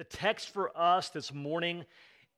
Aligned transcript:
The 0.00 0.04
text 0.04 0.48
for 0.54 0.72
us 0.74 1.10
this 1.10 1.30
morning 1.30 1.84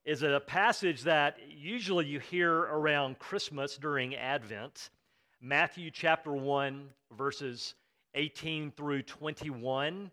is 0.04 0.24
a 0.24 0.42
passage 0.44 1.02
that 1.02 1.38
usually 1.48 2.06
you 2.06 2.18
hear 2.18 2.52
around 2.52 3.20
Christmas 3.20 3.76
during 3.76 4.16
Advent. 4.16 4.90
Matthew 5.40 5.92
chapter 5.92 6.32
1, 6.32 6.88
verses 7.16 7.74
18 8.16 8.72
through 8.72 9.02
21. 9.02 10.10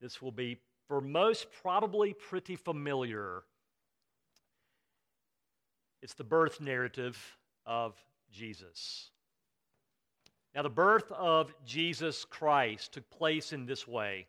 This 0.00 0.22
will 0.22 0.30
be, 0.30 0.60
for 0.86 1.00
most, 1.00 1.48
probably 1.60 2.12
pretty 2.12 2.54
familiar. 2.54 3.42
It's 6.02 6.14
the 6.14 6.22
birth 6.22 6.60
narrative 6.60 7.18
of 7.66 7.96
Jesus. 8.30 9.10
Now, 10.54 10.62
the 10.62 10.70
birth 10.70 11.10
of 11.10 11.52
Jesus 11.66 12.24
Christ 12.24 12.92
took 12.92 13.10
place 13.10 13.52
in 13.52 13.66
this 13.66 13.88
way. 13.88 14.28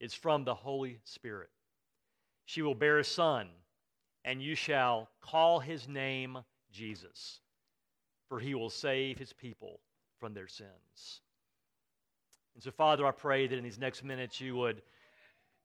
is 0.00 0.14
from 0.14 0.44
the 0.44 0.54
Holy 0.54 1.00
Spirit. 1.04 1.50
She 2.44 2.62
will 2.62 2.74
bear 2.74 2.98
a 2.98 3.04
son, 3.04 3.48
and 4.24 4.42
you 4.42 4.54
shall 4.54 5.08
call 5.20 5.58
his 5.60 5.88
name 5.88 6.38
Jesus, 6.72 7.40
for 8.28 8.38
he 8.38 8.54
will 8.54 8.70
save 8.70 9.18
his 9.18 9.32
people 9.32 9.80
from 10.20 10.34
their 10.34 10.48
sins. 10.48 11.20
And 12.54 12.62
so, 12.62 12.70
Father, 12.70 13.06
I 13.06 13.10
pray 13.10 13.46
that 13.46 13.56
in 13.56 13.64
these 13.64 13.78
next 13.78 14.02
minutes 14.02 14.40
you 14.40 14.56
would 14.56 14.82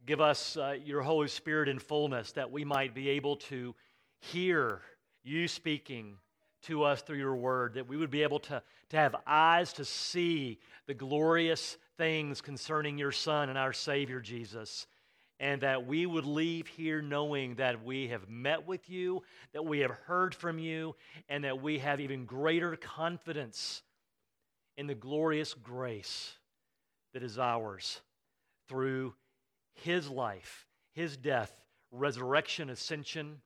give 0.05 0.19
us 0.19 0.57
uh, 0.57 0.75
your 0.83 1.01
Holy 1.01 1.27
Spirit 1.27 1.69
in 1.69 1.79
fullness, 1.79 2.31
that 2.33 2.51
we 2.51 2.66
might 2.66 2.93
be 2.93 3.09
able 3.09 3.35
to 3.38 3.75
hear 4.19 4.81
you 5.23 5.47
speaking 5.47 6.17
to 6.63 6.83
us 6.83 7.01
through 7.01 7.17
your 7.17 7.35
word, 7.35 7.75
that 7.75 7.88
we 7.88 7.97
would 7.97 8.11
be 8.11 8.23
able 8.23 8.39
to, 8.39 8.61
to 8.89 8.97
have 8.97 9.16
eyes 9.25 9.73
to 9.73 9.85
see 9.85 10.59
the 10.88 10.93
glorious 10.93 11.77
things 12.02 12.41
concerning 12.41 12.97
your 12.97 13.11
Son 13.11 13.47
and 13.47 13.59
our 13.59 13.73
Savior 13.73 14.19
Jesus. 14.19 14.88
And 15.39 15.61
that 15.61 15.85
we 15.85 16.07
would 16.07 16.25
leave 16.25 16.66
here 16.66 16.99
knowing 16.99 17.53
that 17.55 17.85
we 17.85 18.07
have 18.07 18.27
met 18.27 18.66
with 18.66 18.89
you, 18.89 19.21
that 19.53 19.63
we 19.63 19.81
have 19.81 19.91
heard 19.91 20.33
from 20.33 20.57
you, 20.57 20.95
and 21.29 21.44
that 21.44 21.61
we 21.61 21.77
have 21.77 21.99
even 21.99 22.25
greater 22.25 22.75
confidence 22.75 23.83
in 24.77 24.88
the 24.88 24.95
glorious 24.95 25.53
grace 25.53 26.33
that 27.13 27.22
is 27.22 27.38
ours 27.38 28.02
through 28.67 29.13
his 29.75 30.09
life, 30.09 30.66
his 30.94 31.17
death, 31.17 31.53
resurrection, 31.91 32.72
ascension, 32.72 33.41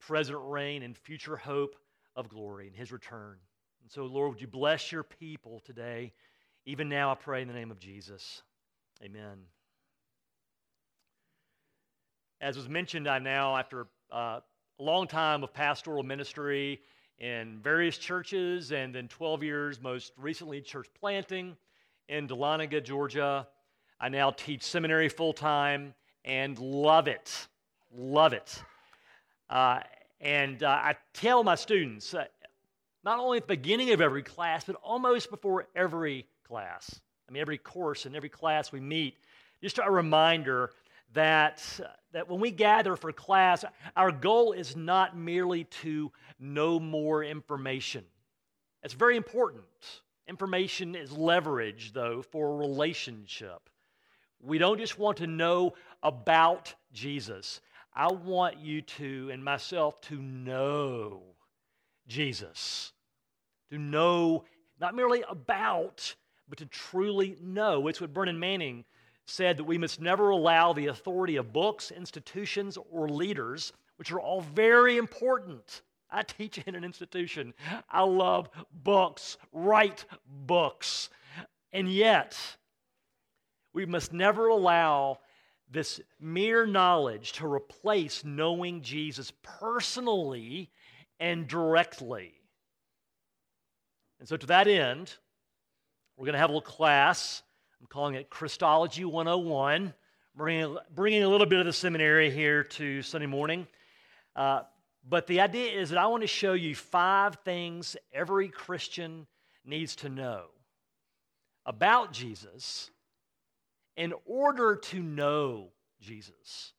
present 0.00 0.38
reign, 0.42 0.82
and 0.82 0.96
future 0.96 1.36
hope 1.36 1.76
of 2.16 2.28
glory 2.28 2.66
in 2.66 2.74
his 2.74 2.90
return. 2.90 3.36
And 3.80 3.90
so, 3.92 4.06
Lord, 4.06 4.30
would 4.30 4.40
you 4.40 4.48
bless 4.48 4.90
your 4.90 5.04
people 5.04 5.60
today? 5.64 6.12
Even 6.64 6.88
now, 6.88 7.10
I 7.10 7.16
pray 7.16 7.42
in 7.42 7.48
the 7.48 7.54
name 7.54 7.72
of 7.72 7.80
Jesus. 7.80 8.42
Amen. 9.02 9.38
As 12.40 12.56
was 12.56 12.68
mentioned, 12.68 13.08
I 13.08 13.18
now, 13.18 13.56
after 13.56 13.88
uh, 14.12 14.40
a 14.78 14.82
long 14.82 15.08
time 15.08 15.42
of 15.42 15.52
pastoral 15.52 16.04
ministry 16.04 16.80
in 17.18 17.58
various 17.62 17.98
churches 17.98 18.70
and 18.70 18.94
then 18.94 19.08
12 19.08 19.42
years, 19.42 19.80
most 19.80 20.12
recently, 20.16 20.60
church 20.60 20.86
planting 20.98 21.56
in 22.08 22.28
Dahlonega, 22.28 22.84
Georgia, 22.84 23.46
I 24.00 24.08
now 24.08 24.30
teach 24.30 24.62
seminary 24.62 25.08
full 25.08 25.32
time 25.32 25.94
and 26.24 26.56
love 26.58 27.08
it. 27.08 27.48
Love 27.92 28.32
it. 28.32 28.62
Uh, 29.50 29.80
and 30.20 30.62
uh, 30.62 30.68
I 30.68 30.94
tell 31.12 31.42
my 31.42 31.56
students, 31.56 32.14
uh, 32.14 32.24
not 33.04 33.18
only 33.18 33.38
at 33.38 33.48
the 33.48 33.56
beginning 33.56 33.92
of 33.92 34.00
every 34.00 34.22
class, 34.22 34.64
but 34.64 34.76
almost 34.76 35.28
before 35.28 35.66
every 35.74 36.26
class. 36.46 37.00
I 37.28 37.32
mean, 37.32 37.40
every 37.40 37.58
course 37.58 38.06
and 38.06 38.14
every 38.14 38.28
class 38.28 38.72
we 38.72 38.80
meet, 38.80 39.16
just 39.62 39.78
a 39.78 39.90
reminder 39.90 40.70
that, 41.14 41.62
that 42.12 42.28
when 42.28 42.40
we 42.40 42.50
gather 42.50 42.96
for 42.96 43.12
class, 43.12 43.64
our 43.96 44.10
goal 44.10 44.52
is 44.52 44.76
not 44.76 45.16
merely 45.16 45.64
to 45.64 46.10
know 46.38 46.80
more 46.80 47.22
information. 47.22 48.04
That's 48.82 48.94
very 48.94 49.16
important. 49.16 49.64
Information 50.28 50.94
is 50.94 51.12
leverage, 51.12 51.92
though, 51.92 52.22
for 52.22 52.48
a 52.48 52.56
relationship. 52.56 53.68
We 54.40 54.58
don't 54.58 54.78
just 54.78 54.98
want 54.98 55.18
to 55.18 55.26
know 55.26 55.74
about 56.02 56.74
Jesus. 56.92 57.60
I 57.94 58.10
want 58.10 58.58
you 58.58 58.82
to, 58.82 59.30
and 59.32 59.44
myself, 59.44 60.00
to 60.02 60.16
know 60.16 61.22
Jesus. 62.08 62.92
To 63.70 63.78
know 63.78 64.44
not 64.80 64.94
merely 64.94 65.22
about, 65.28 66.14
but 66.52 66.58
to 66.58 66.66
truly 66.66 67.34
know. 67.40 67.88
It's 67.88 67.98
what 67.98 68.12
Brennan 68.12 68.38
Manning 68.38 68.84
said 69.24 69.56
that 69.56 69.64
we 69.64 69.78
must 69.78 70.02
never 70.02 70.28
allow 70.28 70.74
the 70.74 70.88
authority 70.88 71.36
of 71.36 71.50
books, 71.50 71.90
institutions, 71.90 72.76
or 72.90 73.08
leaders, 73.08 73.72
which 73.96 74.12
are 74.12 74.20
all 74.20 74.42
very 74.42 74.98
important. 74.98 75.80
I 76.10 76.24
teach 76.24 76.58
in 76.58 76.74
an 76.74 76.84
institution. 76.84 77.54
I 77.88 78.02
love 78.02 78.50
books, 78.70 79.38
write 79.50 80.04
books. 80.26 81.08
And 81.72 81.90
yet, 81.90 82.36
we 83.72 83.86
must 83.86 84.12
never 84.12 84.48
allow 84.48 85.20
this 85.70 86.02
mere 86.20 86.66
knowledge 86.66 87.32
to 87.32 87.46
replace 87.46 88.26
knowing 88.26 88.82
Jesus 88.82 89.32
personally 89.42 90.70
and 91.18 91.48
directly. 91.48 92.34
And 94.20 94.28
so, 94.28 94.36
to 94.36 94.46
that 94.48 94.68
end, 94.68 95.14
we're 96.22 96.26
going 96.26 96.34
to 96.34 96.38
have 96.38 96.50
a 96.50 96.52
little 96.52 96.60
class. 96.60 97.42
I'm 97.80 97.88
calling 97.88 98.14
it 98.14 98.30
Christology 98.30 99.04
101, 99.04 99.92
bringing, 100.36 100.76
bringing 100.94 101.24
a 101.24 101.28
little 101.28 101.48
bit 101.48 101.58
of 101.58 101.66
the 101.66 101.72
seminary 101.72 102.30
here 102.30 102.62
to 102.62 103.02
Sunday 103.02 103.26
morning. 103.26 103.66
Uh, 104.36 104.60
but 105.08 105.26
the 105.26 105.40
idea 105.40 105.72
is 105.72 105.90
that 105.90 105.98
I 105.98 106.06
want 106.06 106.20
to 106.20 106.28
show 106.28 106.52
you 106.52 106.76
five 106.76 107.38
things 107.44 107.96
every 108.12 108.48
Christian 108.48 109.26
needs 109.64 109.96
to 109.96 110.08
know 110.08 110.44
about 111.66 112.12
Jesus 112.12 112.92
in 113.96 114.14
order 114.24 114.76
to 114.76 115.02
know 115.02 115.70
Jesus. 116.00 116.72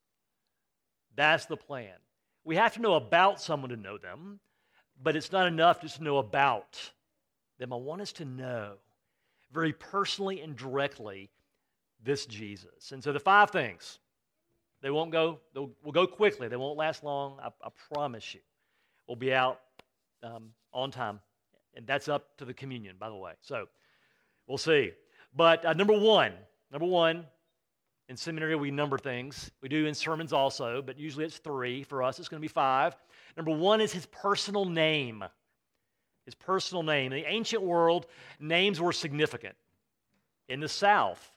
That's 1.18 1.48
the 1.48 1.58
plan. 1.58 1.96
We 2.46 2.56
have 2.56 2.76
to 2.76 2.82
know 2.82 2.94
about 2.94 3.42
someone 3.42 3.72
to 3.72 3.76
know 3.76 3.98
them, 3.98 4.40
but 5.04 5.18
it's 5.18 5.34
not 5.34 5.48
enough 5.48 5.82
just 5.82 5.98
to 5.98 6.04
know 6.06 6.20
about 6.20 6.92
them. 7.60 7.74
I 7.74 7.76
want 7.76 8.02
us 8.02 8.14
to 8.14 8.24
know 8.24 8.76
very 9.54 9.74
personally 9.74 10.42
and 10.42 10.56
directly 10.56 11.30
this 12.04 12.26
Jesus. 12.26 12.92
And 12.92 13.04
so 13.04 13.14
the 13.14 13.20
five 13.20 13.52
things, 13.52 14.00
they 14.82 14.90
won't 14.90 15.12
go, 15.12 15.40
they'll, 15.54 15.72
will 15.84 15.92
go 15.92 16.08
quickly. 16.08 16.48
They 16.48 16.58
won't 16.58 16.78
last 16.78 17.04
long. 17.04 17.38
I, 17.42 17.48
I 17.64 17.70
promise 17.94 18.34
you. 18.34 18.42
We'll 19.08 19.16
be 19.16 19.34
out 19.34 19.60
um, 20.22 20.50
on 20.74 20.92
time. 20.92 21.20
And 21.76 21.88
that's 21.88 22.08
up 22.08 22.38
to 22.38 22.46
the 22.46 22.54
communion, 22.54 22.96
by 23.00 23.10
the 23.10 23.16
way. 23.16 23.34
So 23.42 23.68
we'll 24.48 24.58
see. 24.58 24.92
But 25.36 25.66
uh, 25.66 25.74
number 25.74 25.98
one, 25.98 26.34
Number 26.74 26.88
one, 26.88 27.28
in 28.10 28.18
seminary, 28.18 28.56
we 28.56 28.72
number 28.72 28.98
things. 28.98 29.52
We 29.62 29.70
do 29.70 29.86
in 29.86 29.94
sermons 29.94 30.34
also, 30.34 30.82
but 30.82 30.98
usually 30.98 31.24
it's 31.24 31.38
three. 31.38 31.84
For 31.84 32.02
us, 32.02 32.18
it's 32.18 32.28
going 32.28 32.42
to 32.42 32.44
be 32.44 32.52
five. 32.52 32.96
Number 33.38 33.56
one 33.56 33.80
is 33.80 33.94
his 33.94 34.08
personal 34.08 34.66
name. 34.66 35.24
His 36.26 36.36
personal 36.36 36.84
name. 36.84 37.12
In 37.12 37.22
the 37.22 37.30
ancient 37.30 37.64
world, 37.64 38.06
names 38.40 38.80
were 38.80 38.94
significant. 38.94 39.56
In 40.48 40.60
the 40.60 40.70
South, 40.70 41.32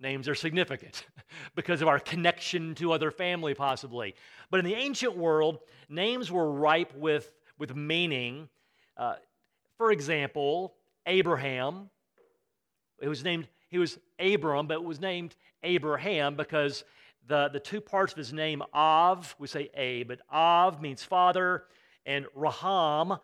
names 0.00 0.28
are 0.28 0.34
significant 0.34 1.06
because 1.54 1.82
of 1.82 1.88
our 1.88 1.98
connection 1.98 2.74
to 2.76 2.92
other 2.92 3.10
family, 3.10 3.54
possibly. 3.54 4.14
But 4.50 4.60
in 4.60 4.64
the 4.64 4.74
ancient 4.74 5.16
world, 5.16 5.58
names 5.88 6.30
were 6.30 6.50
ripe 6.50 6.94
with, 6.96 7.30
with 7.58 7.74
meaning. 7.76 8.48
Uh, 8.96 9.16
for 9.78 9.92
example, 9.92 10.74
Abraham, 11.06 11.90
it 13.00 13.08
was 13.08 13.24
named 13.24 13.48
he 13.68 13.78
was 13.78 13.98
Abram, 14.18 14.66
but 14.66 14.74
it 14.74 14.84
was 14.84 15.00
named 15.00 15.34
Abraham 15.62 16.36
because 16.36 16.84
the, 17.26 17.48
the 17.48 17.58
two 17.58 17.80
parts 17.80 18.12
of 18.12 18.18
his 18.18 18.30
name, 18.30 18.62
Av, 18.74 19.34
we 19.38 19.46
say 19.46 19.70
A, 19.74 20.02
but 20.02 20.20
Av 20.30 20.82
means 20.82 21.02
father, 21.02 21.64
and 22.04 22.26
Raham 22.34 23.16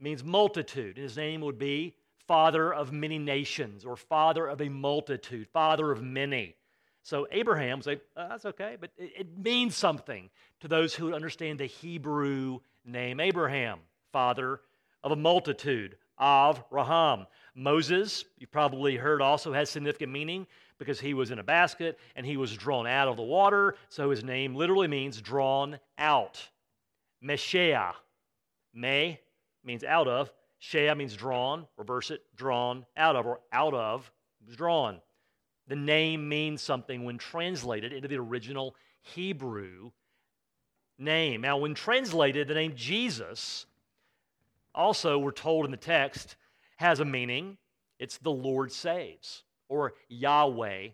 means 0.00 0.24
multitude. 0.24 0.96
And 0.96 1.04
His 1.04 1.16
name 1.16 1.40
would 1.42 1.58
be 1.58 1.94
Father 2.26 2.72
of 2.72 2.92
many 2.92 3.18
nations, 3.18 3.84
or 3.84 3.96
Father 3.96 4.46
of 4.46 4.60
a 4.60 4.68
multitude, 4.68 5.48
Father 5.48 5.90
of 5.90 6.02
many. 6.02 6.54
So 7.02 7.26
Abraham 7.30 7.78
was 7.78 7.86
like, 7.86 8.02
uh, 8.16 8.28
that's 8.28 8.44
okay, 8.44 8.76
but 8.78 8.90
it, 8.98 9.12
it 9.20 9.38
means 9.38 9.74
something 9.74 10.28
to 10.60 10.68
those 10.68 10.94
who 10.94 11.14
understand 11.14 11.58
the 11.58 11.64
Hebrew 11.66 12.60
name 12.84 13.18
Abraham, 13.18 13.78
father 14.12 14.60
of 15.02 15.12
a 15.12 15.16
multitude, 15.16 15.96
of 16.18 16.62
Raham. 16.70 17.26
Moses, 17.54 18.24
you 18.38 18.46
probably 18.46 18.96
heard, 18.96 19.22
also 19.22 19.52
has 19.52 19.70
significant 19.70 20.12
meaning 20.12 20.46
because 20.78 21.00
he 21.00 21.14
was 21.14 21.30
in 21.30 21.38
a 21.38 21.44
basket 21.44 21.98
and 22.14 22.26
he 22.26 22.36
was 22.36 22.54
drawn 22.56 22.86
out 22.86 23.08
of 23.08 23.16
the 23.16 23.22
water. 23.22 23.76
So 23.88 24.10
his 24.10 24.22
name 24.22 24.54
literally 24.54 24.88
means 24.88 25.20
drawn 25.20 25.78
out. 25.96 26.46
Meshea. 27.24 27.94
Me 28.74 29.18
means 29.68 29.84
out 29.84 30.08
of. 30.08 30.32
Shea 30.58 30.92
means 30.94 31.14
drawn. 31.14 31.68
Reverse 31.76 32.10
it, 32.10 32.22
drawn 32.34 32.84
out 32.96 33.14
of, 33.14 33.24
or 33.26 33.38
out 33.52 33.74
of 33.74 34.10
drawn. 34.56 35.00
The 35.68 35.76
name 35.76 36.28
means 36.28 36.62
something 36.62 37.04
when 37.04 37.18
translated 37.18 37.92
into 37.92 38.08
the 38.08 38.16
original 38.16 38.74
Hebrew 39.02 39.90
name. 40.98 41.42
Now, 41.42 41.58
when 41.58 41.74
translated, 41.74 42.48
the 42.48 42.54
name 42.54 42.72
Jesus, 42.74 43.66
also, 44.74 45.18
we're 45.18 45.30
told 45.30 45.64
in 45.64 45.70
the 45.70 45.76
text, 45.76 46.36
has 46.76 47.00
a 47.00 47.04
meaning. 47.04 47.58
It's 47.98 48.18
the 48.18 48.30
Lord 48.30 48.72
saves 48.72 49.44
or 49.68 49.94
Yahweh 50.08 50.88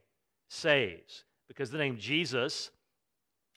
saves. 0.49 1.25
Because 1.49 1.71
the 1.71 1.79
name 1.79 1.97
Jesus 1.99 2.71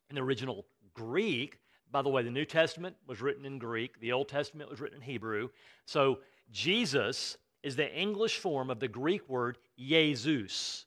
in 0.09 0.15
the 0.15 0.21
original 0.21 0.65
Greek, 0.93 1.59
by 1.97 2.03
the 2.03 2.09
way, 2.09 2.21
the 2.21 2.29
New 2.29 2.45
Testament 2.45 2.95
was 3.07 3.21
written 3.21 3.43
in 3.43 3.57
Greek, 3.57 3.99
the 3.99 4.11
Old 4.11 4.29
Testament 4.29 4.69
was 4.69 4.79
written 4.79 4.97
in 4.97 5.01
Hebrew. 5.01 5.49
So 5.85 6.19
Jesus 6.51 7.37
is 7.63 7.75
the 7.75 7.91
English 7.91 8.37
form 8.37 8.69
of 8.69 8.79
the 8.79 8.87
Greek 8.87 9.27
word 9.27 9.57
Jesus, 9.79 10.85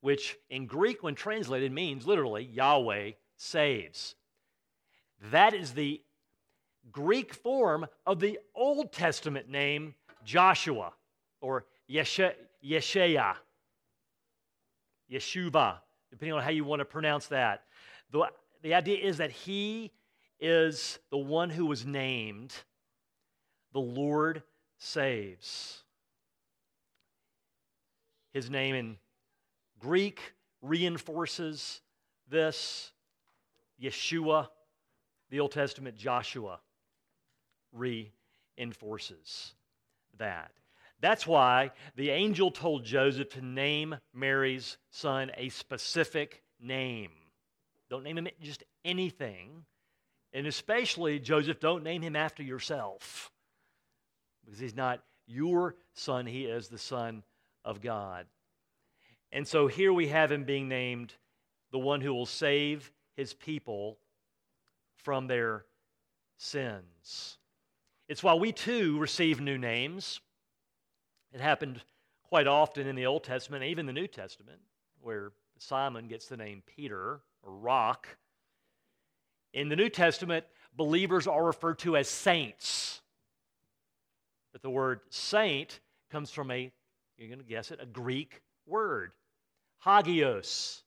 which 0.00 0.38
in 0.48 0.64
Greek, 0.64 1.02
when 1.02 1.14
translated, 1.14 1.70
means 1.70 2.06
literally 2.06 2.44
Yahweh 2.44 3.10
saves. 3.36 4.14
That 5.30 5.52
is 5.52 5.74
the 5.74 6.00
Greek 6.90 7.34
form 7.34 7.86
of 8.06 8.18
the 8.18 8.38
Old 8.54 8.90
Testament 8.90 9.50
name 9.50 9.94
Joshua 10.24 10.94
or 11.42 11.66
Yeshua. 11.90 13.34
Yeshua, 15.12 15.74
depending 16.10 16.32
on 16.32 16.42
how 16.42 16.48
you 16.48 16.64
want 16.64 16.80
to 16.80 16.86
pronounce 16.86 17.26
that. 17.26 17.64
The, 18.12 18.30
the 18.62 18.72
idea 18.72 18.96
is 18.96 19.18
that 19.18 19.30
he 19.30 19.92
is 20.40 20.98
the 21.10 21.18
one 21.18 21.50
who 21.50 21.66
was 21.66 21.84
named, 21.84 22.52
the 23.72 23.80
Lord 23.80 24.42
saves. 24.78 25.82
His 28.32 28.50
name 28.50 28.74
in 28.74 28.96
Greek 29.78 30.20
reinforces 30.62 31.80
this. 32.28 32.92
Yeshua, 33.80 34.48
the 35.30 35.40
Old 35.40 35.52
Testament 35.52 35.96
Joshua, 35.96 36.58
reinforces 37.72 39.54
that. 40.18 40.50
That's 41.00 41.26
why 41.26 41.70
the 41.94 42.10
angel 42.10 42.50
told 42.50 42.84
Joseph 42.84 43.30
to 43.30 43.40
name 43.40 43.96
Mary's 44.12 44.78
son 44.90 45.30
a 45.36 45.48
specific 45.50 46.42
name. 46.60 47.12
Don't 47.88 48.02
name 48.02 48.18
him 48.18 48.28
just 48.40 48.64
anything. 48.84 49.64
And 50.32 50.46
especially, 50.46 51.18
Joseph, 51.18 51.60
don't 51.60 51.84
name 51.84 52.02
him 52.02 52.16
after 52.16 52.42
yourself. 52.42 53.30
Because 54.44 54.60
he's 54.60 54.76
not 54.76 55.02
your 55.26 55.76
son, 55.94 56.26
he 56.26 56.44
is 56.44 56.68
the 56.68 56.78
Son 56.78 57.22
of 57.64 57.80
God. 57.80 58.26
And 59.30 59.46
so 59.46 59.66
here 59.66 59.92
we 59.92 60.08
have 60.08 60.32
him 60.32 60.44
being 60.44 60.68
named 60.68 61.14
the 61.70 61.78
one 61.78 62.00
who 62.00 62.14
will 62.14 62.26
save 62.26 62.90
his 63.16 63.34
people 63.34 63.98
from 64.96 65.26
their 65.26 65.64
sins. 66.38 67.38
It's 68.08 68.22
why 68.22 68.34
we 68.34 68.52
too 68.52 68.98
receive 68.98 69.40
new 69.40 69.58
names. 69.58 70.20
It 71.32 71.40
happened 71.40 71.82
quite 72.22 72.46
often 72.46 72.86
in 72.86 72.96
the 72.96 73.06
Old 73.06 73.24
Testament, 73.24 73.64
even 73.64 73.86
the 73.86 73.92
New 73.92 74.06
Testament, 74.06 74.60
where 75.00 75.32
Simon 75.58 76.08
gets 76.08 76.26
the 76.26 76.36
name 76.36 76.62
Peter 76.66 77.20
or 77.42 77.52
Rock. 77.52 78.08
In 79.52 79.68
the 79.68 79.76
New 79.76 79.88
Testament, 79.88 80.44
believers 80.76 81.26
are 81.26 81.44
referred 81.44 81.78
to 81.80 81.96
as 81.96 82.08
saints. 82.08 83.00
But 84.52 84.62
the 84.62 84.70
word 84.70 85.00
saint 85.10 85.80
comes 86.10 86.30
from 86.30 86.50
a, 86.50 86.70
you're 87.16 87.28
going 87.28 87.38
to 87.38 87.44
guess 87.44 87.70
it, 87.70 87.80
a 87.82 87.86
Greek 87.86 88.42
word, 88.66 89.12
hagios. 89.84 90.82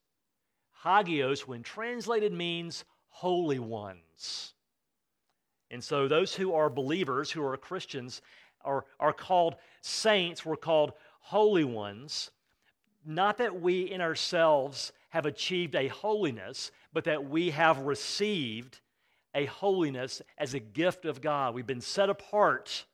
Hagios, 0.84 1.46
when 1.46 1.62
translated, 1.62 2.32
means 2.32 2.84
holy 3.08 3.58
ones. 3.58 4.54
And 5.70 5.82
so 5.82 6.08
those 6.08 6.34
who 6.34 6.54
are 6.54 6.68
believers, 6.68 7.30
who 7.30 7.44
are 7.44 7.56
Christians, 7.56 8.20
are, 8.64 8.84
are 9.00 9.12
called 9.12 9.56
saints, 9.80 10.44
we're 10.44 10.56
called 10.56 10.92
holy 11.20 11.64
ones. 11.64 12.30
Not 13.04 13.38
that 13.38 13.60
we 13.60 13.90
in 13.90 14.00
ourselves 14.00 14.92
have 15.10 15.26
achieved 15.26 15.74
a 15.74 15.88
holiness, 15.88 16.70
but 16.92 17.04
that 17.04 17.28
we 17.28 17.50
have 17.50 17.78
received 17.78 18.80
a 19.34 19.46
holiness 19.46 20.20
as 20.38 20.54
a 20.54 20.60
gift 20.60 21.04
of 21.04 21.20
God. 21.20 21.54
We've 21.54 21.66
been 21.66 21.80
set 21.80 22.10
apart 22.10 22.84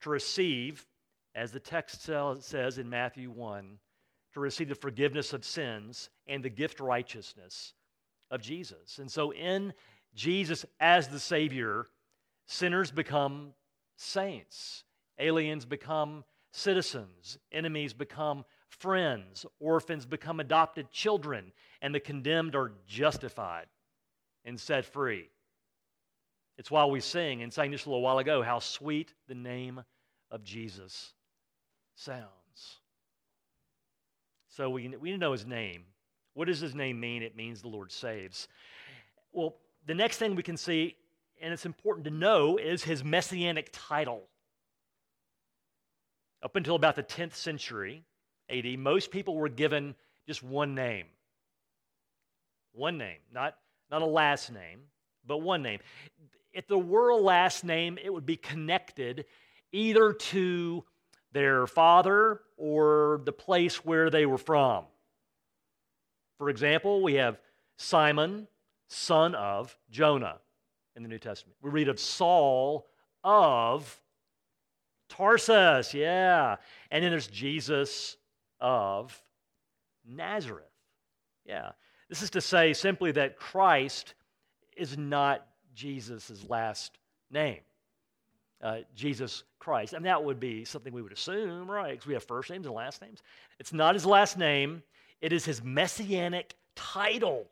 to 0.00 0.10
receive, 0.10 0.86
as 1.34 1.52
the 1.52 1.60
text 1.60 2.02
says 2.02 2.78
in 2.78 2.88
Matthew 2.88 3.30
1, 3.30 3.78
to 4.34 4.40
receive 4.40 4.68
the 4.68 4.74
forgiveness 4.74 5.32
of 5.32 5.44
sins 5.44 6.08
and 6.26 6.42
the 6.42 6.50
gift 6.50 6.80
righteousness 6.80 7.74
of 8.30 8.40
Jesus. 8.40 8.98
And 8.98 9.10
so, 9.10 9.32
in 9.32 9.72
Jesus 10.14 10.64
as 10.80 11.08
the 11.08 11.20
Savior, 11.20 11.86
sinners 12.46 12.90
become 12.90 13.52
saints. 13.96 14.84
Aliens 15.18 15.64
become 15.64 16.24
citizens, 16.52 17.38
enemies 17.52 17.92
become 17.92 18.44
friends, 18.68 19.46
orphans 19.60 20.06
become 20.06 20.40
adopted 20.40 20.90
children, 20.90 21.52
and 21.80 21.94
the 21.94 22.00
condemned 22.00 22.54
are 22.54 22.72
justified 22.86 23.66
and 24.44 24.58
set 24.58 24.84
free. 24.84 25.28
It's 26.58 26.70
why 26.70 26.84
we 26.86 27.00
sing 27.00 27.42
and 27.42 27.52
sang 27.52 27.72
just 27.72 27.86
a 27.86 27.90
little 27.90 28.02
while 28.02 28.18
ago 28.18 28.42
how 28.42 28.60
sweet 28.60 29.12
the 29.28 29.34
name 29.34 29.82
of 30.30 30.42
Jesus 30.42 31.12
sounds. 31.94 32.26
So 34.48 34.70
we, 34.70 34.88
we 34.88 35.10
need 35.10 35.16
to 35.16 35.18
know 35.18 35.32
his 35.32 35.46
name. 35.46 35.84
What 36.34 36.46
does 36.46 36.60
his 36.60 36.74
name 36.74 36.98
mean? 36.98 37.22
It 37.22 37.36
means 37.36 37.60
the 37.60 37.68
Lord 37.68 37.92
saves. 37.92 38.48
Well, 39.32 39.56
the 39.86 39.94
next 39.94 40.16
thing 40.16 40.34
we 40.34 40.42
can 40.42 40.56
see, 40.56 40.96
and 41.40 41.52
it's 41.52 41.66
important 41.66 42.04
to 42.06 42.10
know, 42.10 42.56
is 42.56 42.82
his 42.82 43.04
messianic 43.04 43.68
title. 43.72 44.22
Up 46.42 46.56
until 46.56 46.74
about 46.74 46.96
the 46.96 47.02
10th 47.02 47.34
century 47.34 48.04
AD, 48.50 48.78
most 48.78 49.10
people 49.10 49.36
were 49.36 49.48
given 49.48 49.94
just 50.26 50.42
one 50.42 50.74
name. 50.74 51.06
One 52.72 52.98
name, 52.98 53.18
not, 53.32 53.56
not 53.90 54.02
a 54.02 54.06
last 54.06 54.52
name, 54.52 54.80
but 55.26 55.38
one 55.38 55.62
name. 55.62 55.80
If 56.52 56.66
there 56.68 56.78
were 56.78 57.10
a 57.10 57.16
last 57.16 57.64
name, 57.64 57.98
it 58.02 58.12
would 58.12 58.26
be 58.26 58.36
connected 58.36 59.24
either 59.72 60.12
to 60.12 60.84
their 61.32 61.66
father 61.66 62.40
or 62.56 63.20
the 63.24 63.32
place 63.32 63.84
where 63.84 64.10
they 64.10 64.26
were 64.26 64.38
from. 64.38 64.84
For 66.38 66.48
example, 66.50 67.02
we 67.02 67.14
have 67.14 67.38
Simon, 67.76 68.46
son 68.88 69.34
of 69.34 69.76
Jonah 69.90 70.38
in 70.94 71.02
the 71.02 71.08
New 71.08 71.18
Testament. 71.18 71.56
We 71.62 71.70
read 71.70 71.88
of 71.88 71.98
Saul 71.98 72.86
of 73.24 74.00
Tarsus, 75.08 75.94
yeah. 75.94 76.56
And 76.90 77.02
then 77.02 77.10
there's 77.10 77.26
Jesus 77.26 78.16
of 78.60 79.20
Nazareth. 80.06 80.64
Yeah. 81.44 81.72
This 82.08 82.22
is 82.22 82.30
to 82.30 82.40
say 82.40 82.72
simply 82.72 83.12
that 83.12 83.36
Christ 83.36 84.14
is 84.76 84.96
not 84.96 85.46
Jesus' 85.74 86.44
last 86.48 86.98
name. 87.30 87.60
Uh, 88.62 88.78
Jesus 88.94 89.44
Christ. 89.58 89.92
And 89.92 90.04
that 90.06 90.22
would 90.22 90.40
be 90.40 90.64
something 90.64 90.92
we 90.92 91.02
would 91.02 91.12
assume, 91.12 91.70
right? 91.70 91.92
Because 91.92 92.06
we 92.06 92.14
have 92.14 92.24
first 92.24 92.50
names 92.50 92.66
and 92.66 92.74
last 92.74 93.02
names. 93.02 93.22
It's 93.58 93.72
not 93.72 93.94
his 93.94 94.06
last 94.06 94.38
name, 94.38 94.82
it 95.20 95.32
is 95.32 95.44
his 95.44 95.62
messianic 95.62 96.54
title. 96.74 97.46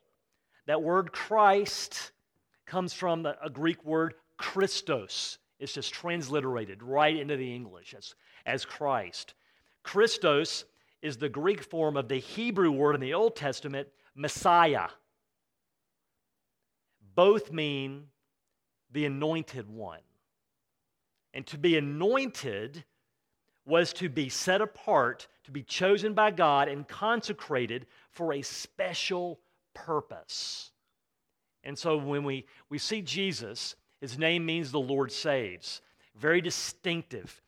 That 0.66 0.82
word 0.82 1.12
Christ 1.12 2.12
comes 2.66 2.94
from 2.94 3.26
a 3.26 3.50
Greek 3.50 3.84
word 3.84 4.14
Christos. 4.38 5.38
It's 5.58 5.73
just 5.73 5.92
transliterated 5.92 6.82
right 6.82 7.16
into 7.16 7.37
the 7.37 7.54
English 7.54 7.94
as, 7.96 8.14
as 8.46 8.64
Christ. 8.64 9.34
Christos 9.82 10.64
is 11.04 11.18
the 11.18 11.28
Greek 11.28 11.62
form 11.62 11.99
of 11.99 12.08
the 12.08 12.16
Hebrew 12.16 12.70
word 12.70 12.94
in 12.94 13.00
the 13.02 13.12
Old 13.12 13.37
Testament, 13.37 13.88
Messiah. 14.14 14.88
Both 17.14 17.52
mean 17.52 18.06
the 18.90 19.04
anointed 19.04 19.68
one. 19.68 20.00
And 21.34 21.46
to 21.49 21.58
be 21.58 21.76
anointed 21.76 22.84
was 23.66 23.92
to 23.94 24.08
be 24.08 24.30
set 24.30 24.62
apart, 24.62 25.28
to 25.44 25.50
be 25.50 25.62
chosen 25.62 26.14
by 26.14 26.30
God 26.30 26.68
and 26.68 26.88
consecrated 26.88 27.84
for 28.11 28.32
a 28.32 28.40
special 28.40 29.40
purpose. 29.75 30.70
And 31.64 31.78
so 31.78 31.99
when 31.99 32.25
we, 32.25 32.46
we 32.70 32.78
see 32.78 33.02
Jesus, 33.02 33.76
his 34.00 34.16
name 34.16 34.46
means 34.46 34.73
the 34.73 34.80
Lord 34.80 35.12
saves. 35.12 35.82
Very 36.16 36.40
distinctive. 36.40 37.42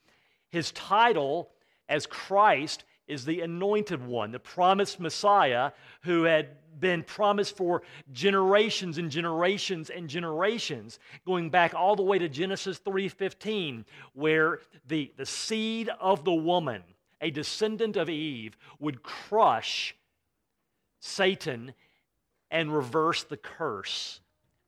His 0.50 0.72
title 0.72 1.52
as 1.88 2.04
Christ 2.04 2.84
is 3.06 3.24
the 3.24 3.40
anointed 3.40 4.04
one, 4.04 4.32
the 4.32 4.38
promised 4.38 5.00
Messiah 5.00 5.72
who 6.02 6.24
had 6.24 6.56
been 6.78 7.02
promised 7.02 7.56
for 7.56 7.82
generations 8.12 8.98
and 8.98 9.10
generations 9.10 9.90
and 9.90 10.08
generations, 10.08 10.98
going 11.24 11.50
back 11.50 11.74
all 11.74 11.96
the 11.96 12.02
way 12.02 12.18
to 12.18 12.28
Genesis 12.28 12.78
3:15, 12.80 13.84
where 14.12 14.60
the, 14.86 15.12
the 15.16 15.26
seed 15.26 15.88
of 16.00 16.24
the 16.24 16.34
woman, 16.34 16.82
a 17.20 17.30
descendant 17.30 17.96
of 17.96 18.10
Eve, 18.10 18.56
would 18.78 19.02
crush 19.02 19.94
Satan 21.00 21.72
and 22.50 22.74
reverse 22.74 23.24
the 23.24 23.36
curse 23.36 24.20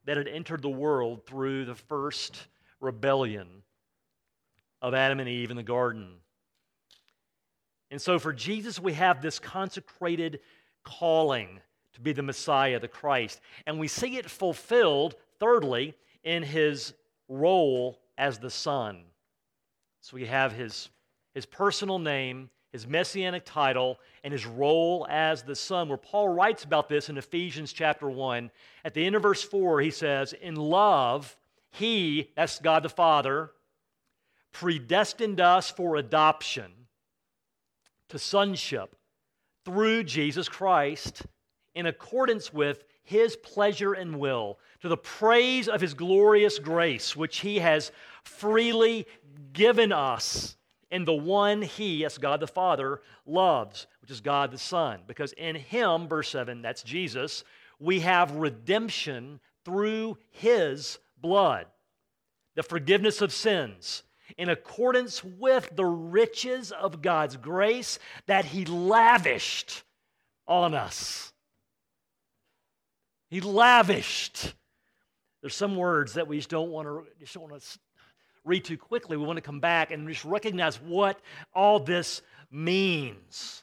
that 0.05 0.17
had 0.17 0.29
entered 0.29 0.63
the 0.63 0.69
world 0.69 1.27
through 1.27 1.65
the 1.65 1.75
first 1.75 2.49
rebellion 2.81 3.63
of 4.81 4.95
Adam 4.95 5.21
and 5.21 5.29
Eve 5.29 5.51
in 5.51 5.57
the 5.57 5.63
garden. 5.63 6.15
And 7.91 8.01
so 8.01 8.19
for 8.19 8.33
Jesus, 8.33 8.79
we 8.79 8.93
have 8.95 9.23
this 9.23 9.39
consecrated 9.39 10.41
calling 10.85 11.61
to 11.95 12.01
be 12.01 12.13
the 12.13 12.23
Messiah, 12.23 12.79
the 12.79 12.89
Christ. 12.89 13.41
And 13.67 13.79
we 13.79 13.89
see 13.89 14.17
it 14.17 14.29
fulfilled, 14.29 15.15
thirdly, 15.39 15.95
in 16.23 16.43
his 16.43 16.95
role 17.29 17.99
as 18.17 18.39
the 18.39 18.51
Son. 18.51 19.03
So 20.01 20.17
we 20.17 20.27
have 20.27 20.53
his, 20.53 20.91
his 21.35 21.47
personal 21.47 21.99
name, 21.99 22.51
his 22.73 22.87
messianic 22.87 23.45
title, 23.45 23.99
and 24.23 24.33
his 24.33 24.47
role 24.47 25.07
as 25.09 25.43
the 25.43 25.57
Son, 25.57 25.89
where 25.89 25.99
Paul 25.99 26.29
writes 26.29 26.65
about 26.65 26.89
this 26.89 27.09
in 27.09 27.17
Ephesians 27.17 27.73
chapter 27.73 28.09
1. 28.09 28.51
At 28.85 28.95
the 28.95 29.05
end 29.05 29.17
of 29.17 29.23
verse 29.23 29.43
4, 29.43 29.81
he 29.81 29.91
says, 29.91 30.35
In 30.35 30.57
love, 30.57 31.37
he, 31.71 32.31
that's 32.37 32.59
God 32.59 32.83
the 32.83 32.89
Father, 32.91 33.51
predestined 34.53 35.41
us 35.41 35.71
for 35.71 35.97
adoption 35.97 36.73
to 38.09 38.19
sonship 38.19 38.97
through 39.65 40.05
Jesus 40.05 40.49
Christ 40.49 41.23
in 41.75 41.87
accordance 41.87 42.53
with 42.53 42.85
his 43.05 43.37
pleasure 43.37 43.95
and 43.95 44.19
will, 44.19 44.59
to 44.81 44.89
the 44.89 44.97
praise 44.97 45.69
of 45.69 45.81
his 45.81 45.95
glorious 45.95 46.59
grace, 46.59 47.17
which 47.17 47.39
he 47.39 47.59
has 47.59 47.91
freely 48.23 49.07
given 49.53 49.93
us 49.93 50.57
in 50.91 51.05
the 51.05 51.15
one 51.15 51.63
he, 51.63 52.05
as 52.05 52.19
God 52.19 52.41
the 52.41 52.47
Father, 52.47 53.01
loves, 53.27 53.87
which 54.01 54.11
is 54.11 54.21
God 54.21 54.51
the 54.51 54.59
Son. 54.59 55.01
Because 55.07 55.33
in 55.35 55.55
him, 55.55 56.09
verse 56.09 56.29
7, 56.31 56.63
that's 56.63 56.83
Jesus, 56.83 57.45
we 57.79 58.01
have 58.01 58.33
redemption 58.33 59.41
through 59.65 60.19
his 60.31 60.99
blood, 61.19 61.67
the 62.57 62.63
forgiveness 62.63 63.23
of 63.23 63.33
sins 63.33 64.03
in 64.37 64.49
accordance 64.49 65.25
with 65.25 65.75
the 65.75 65.85
riches 65.85 66.73
of 66.73 67.03
God's 67.03 67.37
grace 67.37 67.99
that 68.27 68.45
He 68.45 68.65
lavished 68.65 69.83
on 70.47 70.75
us. 70.75 71.33
He 73.31 73.41
lavished. 73.41 74.55
There's 75.41 75.55
some 75.55 75.77
words 75.77 76.15
that 76.15 76.27
we 76.27 76.37
just 76.37 76.51
don't 76.51 76.71
want 76.71 76.89
to 76.89 77.05
just 77.21 77.35
don't 77.35 77.49
want 77.49 77.63
to 77.63 77.79
read 78.45 78.65
too 78.65 78.79
quickly. 78.79 79.17
We 79.17 79.25
want 79.25 79.37
to 79.37 79.43
come 79.43 79.61
back 79.61 79.91
and 79.91 80.09
just 80.09 80.25
recognize 80.25 80.77
what 80.81 81.21
all 81.55 81.79
this 81.79 82.23
means. 82.51 83.63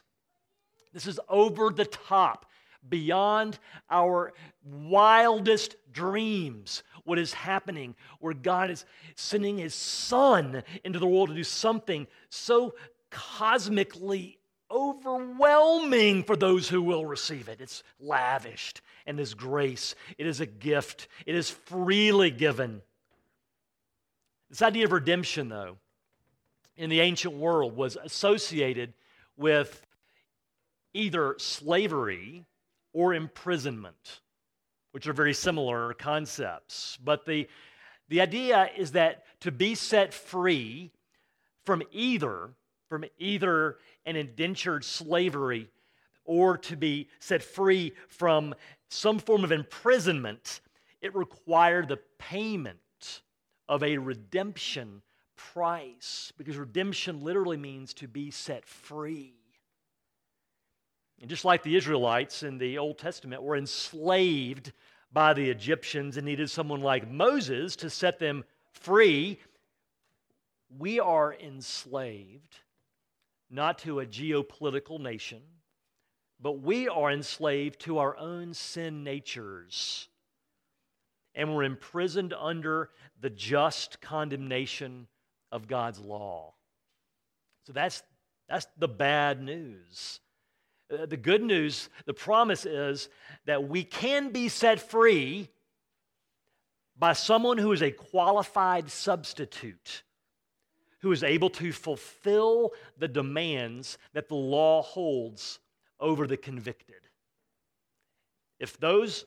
This 0.92 1.06
is 1.06 1.20
over 1.28 1.70
the 1.70 1.84
top, 1.84 2.46
beyond 2.88 3.58
our 3.90 4.32
wildest 4.64 5.76
dreams 5.92 6.82
what 7.06 7.18
is 7.18 7.32
happening, 7.32 7.94
where 8.20 8.34
God 8.34 8.70
is 8.70 8.84
sending 9.14 9.58
His 9.58 9.74
Son 9.74 10.62
into 10.84 10.98
the 10.98 11.06
world 11.06 11.30
to 11.30 11.34
do 11.34 11.44
something 11.44 12.06
so 12.28 12.74
cosmically 13.10 14.38
overwhelming 14.70 16.24
for 16.24 16.36
those 16.36 16.68
who 16.68 16.82
will 16.82 17.06
receive 17.06 17.48
it. 17.48 17.60
It's 17.60 17.82
lavished 18.00 18.80
and 19.06 19.18
His 19.18 19.34
grace. 19.34 19.94
It 20.18 20.26
is 20.26 20.40
a 20.40 20.46
gift, 20.46 21.08
it 21.24 21.34
is 21.34 21.48
freely 21.48 22.30
given. 22.30 22.82
This 24.50 24.62
idea 24.62 24.84
of 24.84 24.92
redemption, 24.92 25.48
though, 25.48 25.76
in 26.76 26.90
the 26.90 27.00
ancient 27.00 27.34
world 27.34 27.76
was 27.76 27.96
associated 27.96 28.92
with 29.36 29.84
either 30.92 31.36
slavery 31.38 32.44
or 32.92 33.14
imprisonment 33.14 34.20
which 34.96 35.06
are 35.06 35.12
very 35.12 35.34
similar 35.34 35.92
concepts. 35.92 36.98
But 37.04 37.26
the, 37.26 37.46
the 38.08 38.22
idea 38.22 38.70
is 38.78 38.92
that 38.92 39.24
to 39.40 39.52
be 39.52 39.74
set 39.74 40.14
free 40.14 40.90
from 41.66 41.82
either, 41.92 42.54
from 42.88 43.04
either 43.18 43.76
an 44.06 44.16
indentured 44.16 44.86
slavery 44.86 45.68
or 46.24 46.56
to 46.56 46.78
be 46.78 47.10
set 47.20 47.42
free 47.42 47.92
from 48.08 48.54
some 48.88 49.18
form 49.18 49.44
of 49.44 49.52
imprisonment, 49.52 50.62
it 51.02 51.14
required 51.14 51.88
the 51.88 52.00
payment 52.16 53.20
of 53.68 53.82
a 53.82 53.98
redemption 53.98 55.02
price 55.36 56.32
because 56.38 56.56
redemption 56.56 57.22
literally 57.22 57.58
means 57.58 57.92
to 57.92 58.08
be 58.08 58.30
set 58.30 58.64
free. 58.64 59.34
And 61.20 61.30
just 61.30 61.44
like 61.44 61.62
the 61.62 61.76
Israelites 61.76 62.42
in 62.42 62.58
the 62.58 62.78
Old 62.78 62.98
Testament 62.98 63.42
were 63.42 63.56
enslaved 63.56 64.72
by 65.16 65.32
the 65.32 65.48
Egyptians 65.48 66.18
and 66.18 66.26
needed 66.26 66.50
someone 66.50 66.82
like 66.82 67.10
Moses 67.10 67.74
to 67.76 67.88
set 67.88 68.18
them 68.18 68.44
free, 68.72 69.40
we 70.78 71.00
are 71.00 71.32
enslaved 71.32 72.56
not 73.48 73.78
to 73.78 74.00
a 74.00 74.04
geopolitical 74.04 75.00
nation, 75.00 75.40
but 76.38 76.60
we 76.60 76.86
are 76.86 77.10
enslaved 77.10 77.80
to 77.80 77.96
our 77.96 78.14
own 78.18 78.52
sin 78.52 79.04
natures. 79.04 80.10
And 81.34 81.56
we're 81.56 81.64
imprisoned 81.64 82.34
under 82.34 82.90
the 83.18 83.30
just 83.30 84.02
condemnation 84.02 85.06
of 85.50 85.66
God's 85.66 85.98
law. 85.98 86.52
So 87.66 87.72
that's, 87.72 88.02
that's 88.50 88.66
the 88.76 88.86
bad 88.86 89.42
news. 89.42 90.20
Uh, 90.90 91.06
the 91.06 91.16
good 91.16 91.42
news, 91.42 91.88
the 92.04 92.14
promise 92.14 92.64
is 92.64 93.08
that 93.44 93.68
we 93.68 93.82
can 93.82 94.30
be 94.30 94.48
set 94.48 94.80
free 94.80 95.48
by 96.98 97.12
someone 97.12 97.58
who 97.58 97.72
is 97.72 97.82
a 97.82 97.90
qualified 97.90 98.90
substitute, 98.90 100.02
who 101.00 101.12
is 101.12 101.22
able 101.22 101.50
to 101.50 101.72
fulfill 101.72 102.72
the 102.98 103.08
demands 103.08 103.98
that 104.12 104.28
the 104.28 104.34
law 104.34 104.82
holds 104.82 105.58
over 105.98 106.26
the 106.26 106.36
convicted. 106.36 106.96
If 108.58 108.78
those 108.78 109.26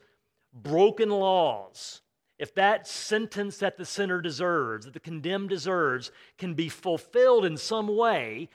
broken 0.52 1.10
laws, 1.10 2.00
if 2.38 2.54
that 2.54 2.88
sentence 2.88 3.58
that 3.58 3.76
the 3.76 3.84
sinner 3.84 4.20
deserves, 4.20 4.86
that 4.86 4.94
the 4.94 5.00
condemned 5.00 5.50
deserves, 5.50 6.10
can 6.38 6.54
be 6.54 6.68
fulfilled 6.68 7.44
in 7.44 7.56
some 7.56 7.96
way, 7.96 8.48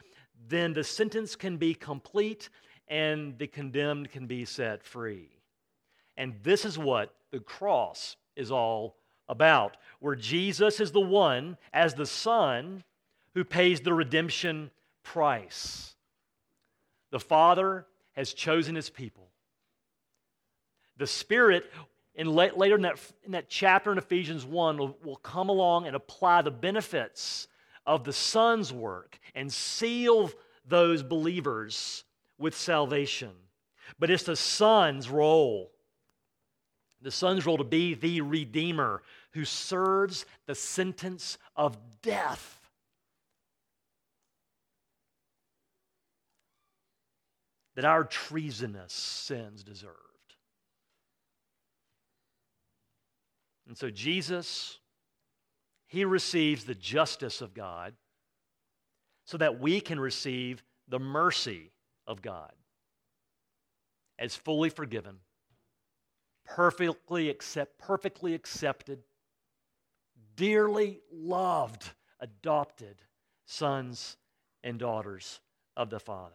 then 0.47 0.73
the 0.73 0.83
sentence 0.83 1.35
can 1.35 1.57
be 1.57 1.73
complete 1.73 2.49
and 2.87 3.37
the 3.37 3.47
condemned 3.47 4.11
can 4.11 4.27
be 4.27 4.45
set 4.45 4.83
free. 4.83 5.29
And 6.17 6.35
this 6.43 6.65
is 6.65 6.77
what 6.77 7.13
the 7.31 7.39
cross 7.39 8.15
is 8.35 8.51
all 8.51 8.95
about, 9.27 9.77
where 9.99 10.15
Jesus 10.15 10.79
is 10.79 10.91
the 10.91 11.01
one, 11.01 11.57
as 11.73 11.93
the 11.93 12.05
Son, 12.05 12.83
who 13.33 13.43
pays 13.43 13.81
the 13.81 13.93
redemption 13.93 14.71
price. 15.03 15.95
The 17.11 17.19
Father 17.19 17.85
has 18.13 18.33
chosen 18.33 18.75
his 18.75 18.89
people. 18.89 19.29
The 20.97 21.07
Spirit, 21.07 21.69
in 22.15 22.27
later 22.27 22.75
in 22.75 22.83
that, 22.83 22.99
in 23.25 23.33
that 23.33 23.49
chapter 23.49 23.91
in 23.91 23.97
Ephesians 23.97 24.45
1, 24.45 24.77
will, 24.77 24.97
will 25.03 25.17
come 25.17 25.49
along 25.49 25.87
and 25.87 25.95
apply 25.95 26.41
the 26.41 26.51
benefits 26.51 27.47
of 27.85 28.03
the 28.03 28.13
Son's 28.13 28.71
work 28.71 29.19
and 29.33 29.51
seal 29.51 30.31
those 30.67 31.03
believers 31.03 32.03
with 32.37 32.55
salvation. 32.55 33.31
But 33.99 34.09
it's 34.09 34.23
the 34.23 34.35
Son's 34.35 35.09
role. 35.09 35.71
The 37.01 37.11
Son's 37.11 37.45
role 37.45 37.57
to 37.57 37.63
be 37.63 37.93
the 37.93 38.21
Redeemer 38.21 39.03
who 39.33 39.45
serves 39.45 40.25
the 40.47 40.55
sentence 40.55 41.37
of 41.55 41.77
death. 42.01 42.61
That 47.75 47.85
our 47.85 48.05
treasonous 48.05 48.93
sins 48.93 49.63
deserved. 49.63 49.99
And 53.67 53.77
so 53.77 53.89
Jesus, 53.89 54.79
he 55.87 56.05
receives 56.05 56.63
the 56.63 56.75
justice 56.75 57.41
of 57.41 57.53
God 57.53 57.93
so 59.25 59.37
that 59.37 59.59
we 59.59 59.81
can 59.81 59.99
receive 59.99 60.63
the 60.87 60.99
mercy 60.99 61.71
of 62.07 62.21
God 62.21 62.51
as 64.17 64.35
fully 64.35 64.69
forgiven, 64.69 65.17
perfectly 66.45 67.29
accept, 67.29 67.77
perfectly 67.77 68.33
accepted, 68.33 68.99
dearly 70.35 70.99
loved, 71.11 71.91
adopted 72.19 72.95
sons 73.45 74.17
and 74.63 74.79
daughters 74.79 75.39
of 75.75 75.89
the 75.89 75.99
Father. 75.99 76.33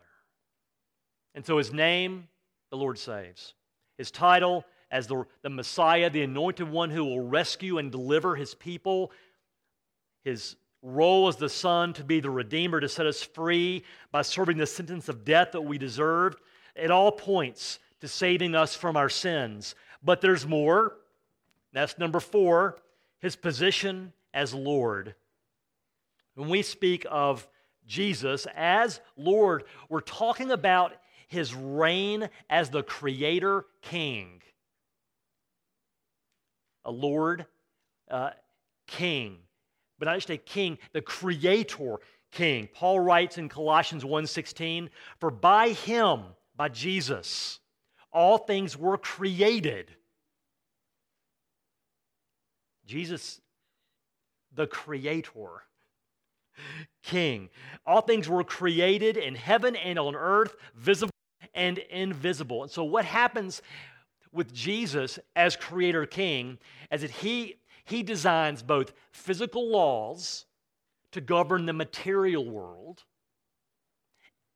And 1.35 1.45
so 1.47 1.59
his 1.59 1.73
name, 1.73 2.29
the 2.71 2.77
Lord 2.77 2.99
saves. 2.99 3.55
His 3.99 4.11
title, 4.11 4.65
as 4.91 5.07
the, 5.07 5.25
the 5.43 5.51
Messiah, 5.51 6.11
the 6.11 6.23
anointed 6.23 6.69
one 6.69 6.91
who 6.91 7.05
will 7.05 7.21
rescue 7.21 7.79
and 7.79 7.93
deliver 7.93 8.35
his 8.35 8.55
people. 8.55 9.13
His 10.25 10.57
role 10.83 11.29
as 11.29 11.37
the 11.37 11.49
Son 11.49 11.93
to 11.95 12.05
be 12.05 12.21
the 12.21 12.31
Redeemer, 12.31 12.81
to 12.81 12.89
set 12.89 13.07
us 13.07 13.23
free 13.23 13.85
by 14.11 14.23
serving 14.23 14.57
the 14.57 14.67
sentence 14.67 15.09
of 15.09 15.25
death 15.25 15.53
that 15.53 15.63
we 15.63 15.79
deserved. 15.79 16.41
It 16.75 16.91
all 16.91 17.13
points 17.13 17.79
to 18.01 18.09
saving 18.09 18.55
us 18.55 18.75
from 18.75 18.97
our 18.97 19.09
sins. 19.09 19.75
But 20.03 20.21
there's 20.21 20.47
more. 20.47 20.97
That's 21.73 21.99
number 21.99 22.21
four 22.21 22.79
his 23.21 23.37
position 23.37 24.13
as 24.33 24.55
Lord. 24.55 25.15
When 26.35 26.49
we 26.49 26.63
speak 26.63 27.05
of 27.11 27.47
Jesus 27.87 28.47
as 28.57 29.01
Lord, 29.17 29.65
we're 29.89 30.01
talking 30.01 30.51
about 30.51 30.95
his 31.29 31.55
reign 31.55 32.29
as 32.49 32.71
the 32.71 32.83
Creator 32.83 33.67
King. 33.83 34.43
A 36.85 36.91
Lord, 36.91 37.47
uh, 38.11 38.31
King, 38.87 39.37
but 40.01 40.07
not 40.07 40.17
just 40.17 40.31
a 40.31 40.37
king, 40.37 40.79
the 40.93 41.03
Creator 41.03 41.99
King. 42.33 42.69
Paul 42.73 42.99
writes 43.01 43.39
in 43.39 43.49
Colossians 43.49 44.05
1:16, 44.05 44.91
"For 45.19 45.31
by 45.31 45.71
him, 45.71 46.35
by 46.57 46.69
Jesus, 46.69 47.61
all 48.13 48.39
things 48.39 48.77
were 48.77 48.99
created." 48.99 49.95
Jesus, 52.87 53.41
the 54.51 54.67
Creator 54.67 55.65
king. 57.03 57.51
All 57.87 58.01
things 58.01 58.29
were 58.29 58.45
created 58.45 59.17
in 59.17 59.35
heaven 59.35 59.77
and 59.77 59.99
on 59.99 60.15
earth, 60.15 60.57
visible 60.75 61.13
and 61.55 61.79
invisible. 61.79 62.63
And 62.63 62.73
so, 62.73 62.85
what 62.85 63.05
happens 63.05 63.63
with 64.33 64.53
Jesus 64.53 65.19
as 65.35 65.57
creator 65.57 66.07
king 66.07 66.59
is 66.91 67.01
that 67.03 67.11
he, 67.11 67.60
he 67.91 68.03
designs 68.03 68.63
both 68.63 68.93
physical 69.13 69.69
laws 69.69 70.47
to 71.13 71.21
govern 71.21 71.67
the 71.67 71.73
material 71.73 72.49
world, 72.49 73.03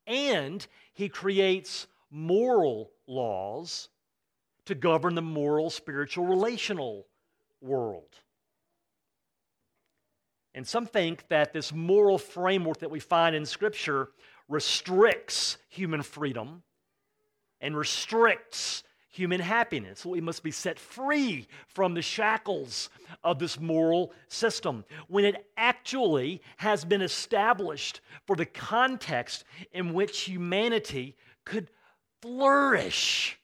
and 0.07 0.67
he 0.93 1.09
creates 1.09 1.87
moral 2.11 2.93
laws 3.07 3.89
to 4.67 4.75
govern 4.75 5.15
the 5.15 5.23
moral, 5.23 5.69
spiritual, 5.69 6.27
relational 6.27 7.07
world. 7.61 8.15
And 10.55 10.67
some 10.67 10.87
think 10.87 11.27
that 11.29 11.53
this 11.53 11.73
moral 11.73 12.19
framework 12.19 12.79
that 12.79 12.91
we 12.91 13.01
find 13.01 13.35
in 13.35 13.45
Scripture 13.45 14.11
restricts 14.49 15.59
human 15.69 16.03
freedom 16.03 16.63
and 17.61 17.77
restricts 17.77 18.85
human 19.15 19.41
happiness. 19.41 20.05
We 20.05 20.21
must 20.21 20.43
be 20.43 20.51
set 20.51 20.77
free 20.77 21.47
from 21.69 21.95
the 21.95 22.03
shackles 22.03 22.91
of 23.23 23.39
this 23.39 23.61
moral 23.61 24.13
system 24.27 24.85
when 25.07 25.25
it 25.25 25.47
actually 25.57 26.43
has 26.57 26.85
been 26.85 27.01
established 27.01 28.01
for 28.27 28.35
the 28.35 28.45
context 28.45 29.45
in 29.73 29.95
which 29.95 30.23
humanity 30.23 31.17
could 31.45 31.71
flourish. 32.21 33.39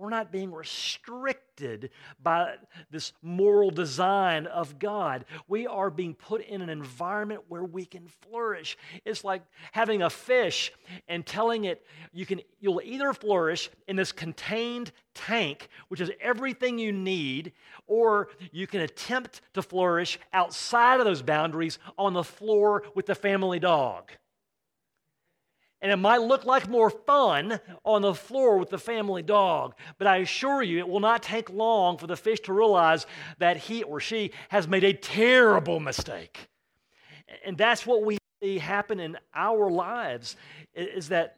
We're 0.00 0.08
not 0.08 0.32
being 0.32 0.50
restricted 0.50 1.90
by 2.22 2.54
this 2.90 3.12
moral 3.20 3.70
design 3.70 4.46
of 4.46 4.78
God. 4.78 5.26
We 5.46 5.66
are 5.66 5.90
being 5.90 6.14
put 6.14 6.40
in 6.40 6.62
an 6.62 6.70
environment 6.70 7.42
where 7.48 7.64
we 7.64 7.84
can 7.84 8.08
flourish. 8.22 8.78
It's 9.04 9.24
like 9.24 9.42
having 9.72 10.00
a 10.00 10.08
fish 10.08 10.72
and 11.06 11.26
telling 11.26 11.66
it 11.66 11.84
you 12.14 12.24
can 12.24 12.40
you'll 12.60 12.80
either 12.82 13.12
flourish 13.12 13.68
in 13.88 13.96
this 13.96 14.10
contained 14.10 14.90
tank, 15.14 15.68
which 15.88 16.00
is 16.00 16.10
everything 16.18 16.78
you 16.78 16.92
need, 16.92 17.52
or 17.86 18.28
you 18.52 18.66
can 18.66 18.80
attempt 18.80 19.42
to 19.52 19.60
flourish 19.60 20.18
outside 20.32 21.00
of 21.00 21.04
those 21.04 21.20
boundaries 21.20 21.78
on 21.98 22.14
the 22.14 22.24
floor 22.24 22.84
with 22.94 23.04
the 23.04 23.14
family 23.14 23.58
dog. 23.58 24.10
And 25.82 25.90
it 25.90 25.96
might 25.96 26.20
look 26.20 26.44
like 26.44 26.68
more 26.68 26.90
fun 26.90 27.58
on 27.84 28.02
the 28.02 28.14
floor 28.14 28.58
with 28.58 28.68
the 28.68 28.78
family 28.78 29.22
dog, 29.22 29.74
but 29.96 30.06
I 30.06 30.18
assure 30.18 30.62
you, 30.62 30.78
it 30.78 30.88
will 30.88 31.00
not 31.00 31.22
take 31.22 31.48
long 31.48 31.96
for 31.96 32.06
the 32.06 32.16
fish 32.16 32.40
to 32.40 32.52
realize 32.52 33.06
that 33.38 33.56
he 33.56 33.82
or 33.82 33.98
she 33.98 34.32
has 34.50 34.68
made 34.68 34.84
a 34.84 34.92
terrible 34.92 35.80
mistake. 35.80 36.48
And 37.44 37.56
that's 37.56 37.86
what 37.86 38.02
we 38.02 38.18
see 38.42 38.58
happen 38.58 39.00
in 39.00 39.16
our 39.34 39.70
lives 39.70 40.36
is 40.74 41.08
that 41.08 41.36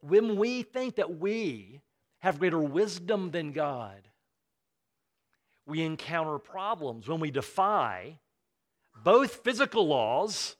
when 0.00 0.36
we 0.36 0.62
think 0.62 0.96
that 0.96 1.18
we 1.18 1.80
have 2.20 2.38
greater 2.38 2.58
wisdom 2.58 3.30
than 3.30 3.52
God, 3.52 4.08
we 5.66 5.82
encounter 5.82 6.38
problems 6.38 7.06
when 7.06 7.20
we 7.20 7.30
defy 7.30 8.18
both 9.04 9.44
physical 9.44 9.86
laws 9.86 10.56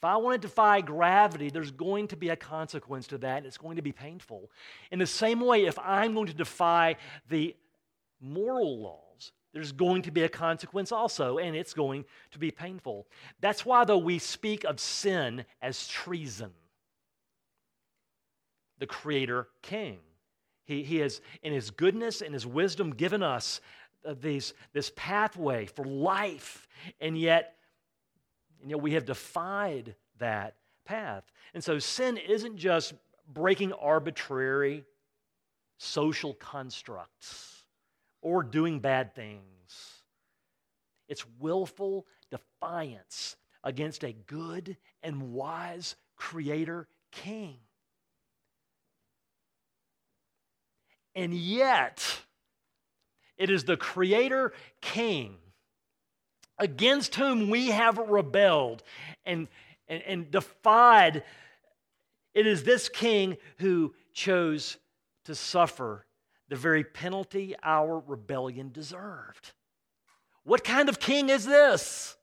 if 0.00 0.04
I 0.06 0.16
want 0.16 0.40
to 0.40 0.48
defy 0.48 0.80
gravity, 0.80 1.50
there's 1.50 1.70
going 1.70 2.08
to 2.08 2.16
be 2.16 2.30
a 2.30 2.36
consequence 2.36 3.06
to 3.08 3.18
that, 3.18 3.36
and 3.36 3.46
it's 3.46 3.58
going 3.58 3.76
to 3.76 3.82
be 3.82 3.92
painful. 3.92 4.50
In 4.90 4.98
the 4.98 5.06
same 5.06 5.40
way, 5.40 5.66
if 5.66 5.78
I'm 5.78 6.14
going 6.14 6.28
to 6.28 6.32
defy 6.32 6.96
the 7.28 7.54
moral 8.18 8.80
laws, 8.80 9.32
there's 9.52 9.72
going 9.72 10.00
to 10.02 10.10
be 10.10 10.22
a 10.22 10.28
consequence 10.30 10.90
also, 10.90 11.36
and 11.36 11.54
it's 11.54 11.74
going 11.74 12.06
to 12.30 12.38
be 12.38 12.50
painful. 12.50 13.08
That's 13.42 13.66
why, 13.66 13.84
though, 13.84 13.98
we 13.98 14.18
speak 14.18 14.64
of 14.64 14.80
sin 14.80 15.44
as 15.60 15.86
treason. 15.86 16.52
The 18.78 18.86
Creator 18.86 19.48
King. 19.60 19.98
He, 20.64 20.82
he 20.82 20.96
has, 21.00 21.20
in 21.42 21.52
His 21.52 21.70
goodness 21.70 22.22
and 22.22 22.32
His 22.32 22.46
wisdom, 22.46 22.94
given 22.94 23.22
us 23.22 23.60
uh, 24.06 24.14
these, 24.18 24.54
this 24.72 24.92
pathway 24.96 25.66
for 25.66 25.84
life, 25.84 26.66
and 27.02 27.18
yet 27.18 27.56
and 28.60 28.70
yet 28.70 28.80
we 28.80 28.92
have 28.92 29.04
defied 29.04 29.94
that 30.18 30.56
path. 30.84 31.24
And 31.54 31.62
so 31.62 31.78
sin 31.78 32.16
isn't 32.16 32.56
just 32.56 32.94
breaking 33.32 33.72
arbitrary 33.72 34.84
social 35.78 36.34
constructs 36.34 37.64
or 38.22 38.42
doing 38.42 38.80
bad 38.80 39.14
things, 39.14 39.42
it's 41.08 41.24
willful 41.38 42.06
defiance 42.30 43.36
against 43.64 44.04
a 44.04 44.12
good 44.12 44.76
and 45.02 45.32
wise 45.32 45.96
creator 46.16 46.86
king. 47.10 47.56
And 51.14 51.34
yet, 51.34 52.20
it 53.36 53.50
is 53.50 53.64
the 53.64 53.76
creator 53.76 54.52
king 54.80 55.38
against 56.60 57.16
whom 57.16 57.50
we 57.50 57.70
have 57.70 57.98
rebelled 57.98 58.84
and, 59.24 59.48
and, 59.88 60.02
and 60.02 60.30
defied. 60.30 61.24
It 62.34 62.46
is 62.46 62.62
this 62.62 62.88
king 62.88 63.38
who 63.58 63.94
chose 64.12 64.76
to 65.24 65.34
suffer 65.34 66.06
the 66.48 66.56
very 66.56 66.84
penalty 66.84 67.56
our 67.62 68.02
rebellion 68.06 68.70
deserved. 68.70 69.52
What 70.44 70.62
kind 70.62 70.88
of 70.88 71.00
king 71.00 71.28
is 71.30 71.44
this? 71.44 72.16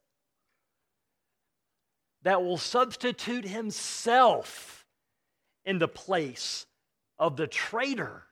That 2.24 2.44
will 2.44 2.58
substitute 2.58 3.46
himself 3.46 4.86
in 5.66 5.80
the 5.80 5.88
place 5.88 6.66
of 7.18 7.38
the 7.38 7.48
traitor 7.48 8.27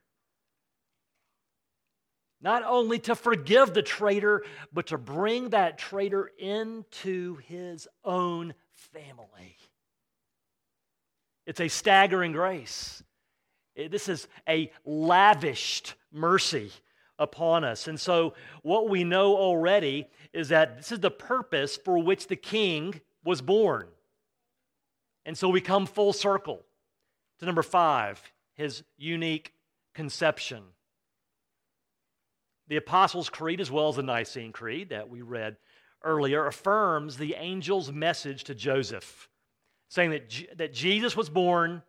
not 2.42 2.64
only 2.66 3.00
to 3.00 3.16
forgive 3.16 3.74
the 3.74 3.82
traitor, 3.82 4.44
but 4.72 4.88
to 4.88 4.98
bring 4.98 5.50
that 5.50 5.78
traitor 5.78 6.32
into 6.38 7.38
his 7.38 7.88
own 8.04 8.54
family. 8.74 9.58
It's 11.46 11.60
a 11.60 11.68
staggering 11.68 12.32
grace. 12.32 13.04
This 13.76 14.10
is 14.10 14.28
a 14.48 14.72
lavished 14.86 15.96
mercy 16.12 16.72
upon 17.20 17.64
us. 17.64 17.88
And 17.88 18.00
so, 18.00 18.34
what 18.62 18.90
we 18.90 19.04
know 19.04 19.36
already 19.36 20.08
is 20.34 20.50
that 20.50 20.78
this 20.78 20.92
is 20.92 21.00
the 21.00 21.12
purpose 21.12 21.78
for 21.78 21.98
which 22.02 22.28
the 22.28 22.36
king 22.36 23.02
was 23.24 23.42
born. 23.42 23.88
And 25.26 25.38
so, 25.38 25.50
we 25.50 25.62
come 25.62 25.86
full 25.86 26.14
circle 26.14 26.66
to 27.40 27.46
number 27.46 27.64
five 27.64 28.22
his 28.56 28.84
unique 28.98 29.54
conception. 29.94 30.64
The 32.68 32.78
Apostles' 32.78 33.30
Creed, 33.30 33.62
as 33.62 33.70
well 33.70 33.90
as 33.90 33.96
the 33.96 34.04
Nicene 34.04 34.52
Creed 34.52 34.90
that 34.90 35.10
we 35.10 35.22
read 35.22 35.58
earlier, 36.04 36.48
affirms 36.48 37.18
the 37.18 37.36
angel's 37.36 37.92
message 37.92 38.44
to 38.46 38.56
Joseph, 38.56 39.30
saying 39.88 40.12
that, 40.12 40.58
that 40.58 40.74
Jesus 40.74 41.16
was 41.16 41.30
born 41.30 41.84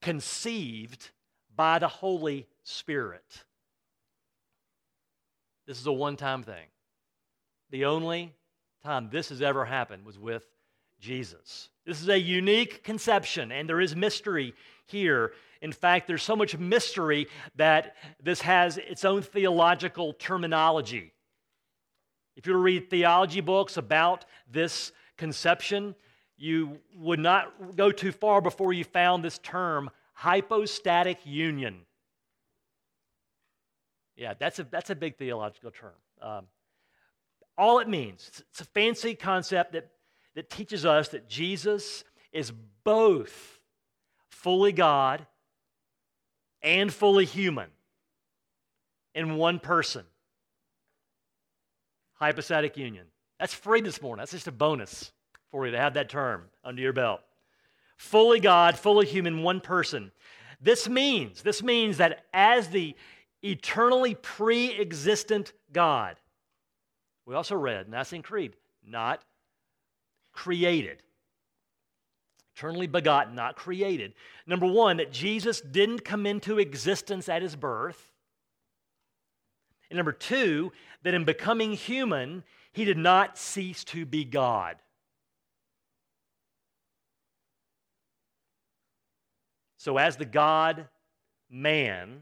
conceived 0.00 1.10
by 1.54 1.78
the 1.78 1.88
Holy 1.88 2.46
Spirit. 2.62 3.44
This 5.66 5.80
is 5.80 5.86
a 5.86 5.92
one 5.92 6.16
time 6.16 6.42
thing. 6.42 6.66
The 7.70 7.84
only 7.84 8.34
time 8.82 9.10
this 9.10 9.28
has 9.28 9.42
ever 9.42 9.64
happened 9.64 10.04
was 10.04 10.18
with 10.18 10.44
Jesus. 11.00 11.68
This 11.86 12.02
is 12.02 12.08
a 12.08 12.18
unique 12.18 12.84
conception, 12.84 13.52
and 13.52 13.68
there 13.68 13.80
is 13.80 13.96
mystery 13.96 14.54
here. 14.86 15.32
In 15.62 15.72
fact, 15.72 16.06
there's 16.06 16.22
so 16.22 16.36
much 16.36 16.56
mystery 16.56 17.28
that 17.56 17.96
this 18.22 18.42
has 18.42 18.78
its 18.78 19.04
own 19.04 19.22
theological 19.22 20.12
terminology. 20.12 21.12
If 22.36 22.46
you 22.46 22.52
were 22.52 22.58
to 22.58 22.62
read 22.62 22.90
theology 22.90 23.40
books 23.40 23.76
about 23.76 24.24
this 24.50 24.92
conception, 25.16 25.94
you 26.36 26.78
would 26.96 27.18
not 27.18 27.76
go 27.76 27.90
too 27.90 28.12
far 28.12 28.40
before 28.40 28.72
you 28.72 28.84
found 28.84 29.24
this 29.24 29.38
term 29.38 29.90
hypostatic 30.12 31.18
union. 31.24 31.80
Yeah, 34.16 34.34
that's 34.38 34.58
a, 34.58 34.64
that's 34.64 34.90
a 34.90 34.94
big 34.94 35.16
theological 35.16 35.70
term. 35.70 35.92
Um, 36.20 36.46
all 37.56 37.80
it 37.80 37.88
means, 37.88 38.30
it's 38.50 38.60
a 38.60 38.64
fancy 38.64 39.14
concept 39.14 39.72
that, 39.72 39.90
that 40.38 40.48
teaches 40.48 40.86
us 40.86 41.08
that 41.08 41.28
Jesus 41.28 42.04
is 42.30 42.52
both 42.84 43.58
fully 44.28 44.70
God 44.70 45.26
and 46.62 46.94
fully 46.94 47.24
human 47.24 47.70
in 49.16 49.34
one 49.34 49.58
person. 49.58 50.04
Hypostatic 52.12 52.76
union. 52.76 53.06
That's 53.40 53.52
free 53.52 53.80
this 53.80 54.00
morning. 54.00 54.20
That's 54.20 54.30
just 54.30 54.46
a 54.46 54.52
bonus 54.52 55.10
for 55.50 55.66
you 55.66 55.72
to 55.72 55.78
have 55.78 55.94
that 55.94 56.08
term 56.08 56.44
under 56.62 56.82
your 56.82 56.92
belt. 56.92 57.20
Fully 57.96 58.38
God, 58.38 58.78
fully 58.78 59.06
human, 59.06 59.42
one 59.42 59.60
person. 59.60 60.12
This 60.60 60.88
means, 60.88 61.42
this 61.42 61.64
means 61.64 61.96
that 61.96 62.26
as 62.32 62.68
the 62.68 62.94
eternally 63.42 64.14
pre 64.14 64.70
existent 64.80 65.52
God, 65.72 66.14
we 67.26 67.34
also 67.34 67.56
read 67.56 67.86
in 67.86 67.90
Nicene 67.90 68.22
Creed, 68.22 68.54
not 68.86 69.24
created. 70.38 71.02
Eternally 72.54 72.86
begotten, 72.86 73.34
not 73.34 73.56
created. 73.56 74.14
Number 74.46 74.66
one, 74.66 74.98
that 74.98 75.12
Jesus 75.12 75.60
didn't 75.60 76.04
come 76.04 76.26
into 76.26 76.60
existence 76.60 77.28
at 77.28 77.42
his 77.42 77.56
birth. 77.56 78.12
And 79.90 79.96
number 79.96 80.12
two, 80.12 80.70
that 81.02 81.12
in 81.12 81.24
becoming 81.24 81.72
human, 81.72 82.44
he 82.72 82.84
did 82.84 82.96
not 82.96 83.36
cease 83.36 83.82
to 83.84 84.06
be 84.06 84.24
God. 84.24 84.76
So, 89.76 89.98
as 89.98 90.16
the 90.16 90.24
God 90.24 90.86
man, 91.50 92.20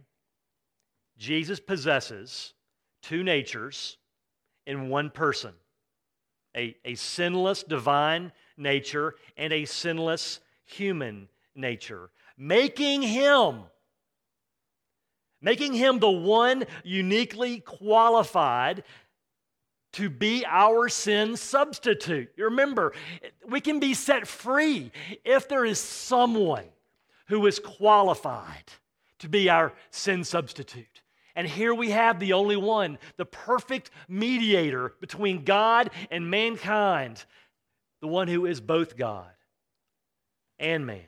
Jesus 1.18 1.60
possesses 1.60 2.54
two 3.02 3.22
natures 3.22 3.98
in 4.66 4.88
one 4.88 5.10
person 5.10 5.52
a, 6.56 6.76
a 6.84 6.94
sinless 6.94 7.62
divine 7.62 8.32
nature 8.56 9.14
and 9.36 9.52
a 9.52 9.64
sinless 9.64 10.40
human 10.64 11.28
nature, 11.54 12.10
making 12.36 13.02
him 13.02 13.64
making 15.40 15.74
him 15.74 16.00
the 16.00 16.10
one 16.10 16.64
uniquely 16.82 17.60
qualified 17.60 18.82
to 19.92 20.10
be 20.10 20.44
our 20.46 20.88
sin 20.88 21.36
substitute. 21.36 22.30
You 22.36 22.44
remember, 22.44 22.92
we 23.48 23.60
can 23.60 23.78
be 23.78 23.94
set 23.94 24.26
free 24.26 24.90
if 25.24 25.48
there 25.48 25.64
is 25.64 25.78
someone 25.78 26.64
who 27.28 27.46
is 27.46 27.58
qualified 27.58 28.64
to 29.20 29.28
be 29.28 29.48
our 29.48 29.72
sin 29.90 30.24
substitute. 30.24 30.95
And 31.36 31.46
here 31.46 31.74
we 31.74 31.90
have 31.90 32.18
the 32.18 32.32
only 32.32 32.56
one, 32.56 32.98
the 33.18 33.26
perfect 33.26 33.90
mediator 34.08 34.94
between 35.00 35.44
God 35.44 35.90
and 36.10 36.30
mankind, 36.30 37.22
the 38.00 38.08
one 38.08 38.26
who 38.26 38.46
is 38.46 38.58
both 38.58 38.96
God 38.96 39.30
and 40.58 40.86
man. 40.86 41.04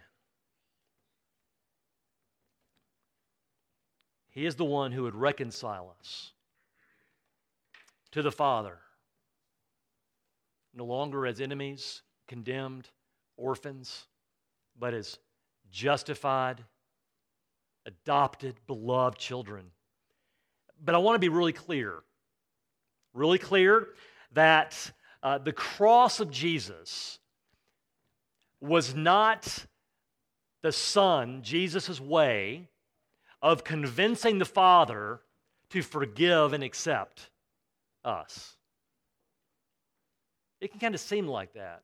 He 4.29 4.45
is 4.45 4.55
the 4.55 4.67
one 4.67 4.93
who 4.93 5.05
would 5.05 5.17
reconcile 5.17 5.97
us 5.99 6.33
to 8.13 8.21
the 8.21 8.31
Father, 8.31 8.79
no 10.75 10.85
longer 10.85 11.27
as 11.27 11.41
enemies, 11.41 12.03
condemned, 12.29 12.89
orphans, 13.39 14.07
but 14.79 14.93
as 14.93 15.19
justified, 15.71 16.63
adopted, 17.87 18.55
beloved 18.67 19.19
children. 19.19 19.71
But 20.85 20.95
I 20.95 20.99
want 20.99 21.17
to 21.17 21.21
be 21.21 21.29
really 21.29 21.53
clear, 21.53 22.03
really 23.15 23.39
clear 23.39 23.89
that 24.33 24.93
uh, 25.23 25.39
the 25.39 25.53
cross 25.53 26.21
of 26.21 26.31
Jesus 26.31 27.19
was 28.61 28.95
not 28.95 29.67
the 30.63 30.73
Son, 30.73 31.43
Jesus' 31.43 32.01
way 32.01 32.69
of 33.41 33.65
convincing 33.65 34.39
the 34.39 34.45
Father 34.45 35.21
to 35.71 35.83
forgive 35.83 36.53
and 36.53 36.65
accept 36.65 37.31
us. 38.05 38.57
It 40.61 40.71
can 40.71 40.81
kind 40.81 40.95
of 40.95 41.01
seem 41.01 41.29
like 41.29 41.55
that. 41.55 41.83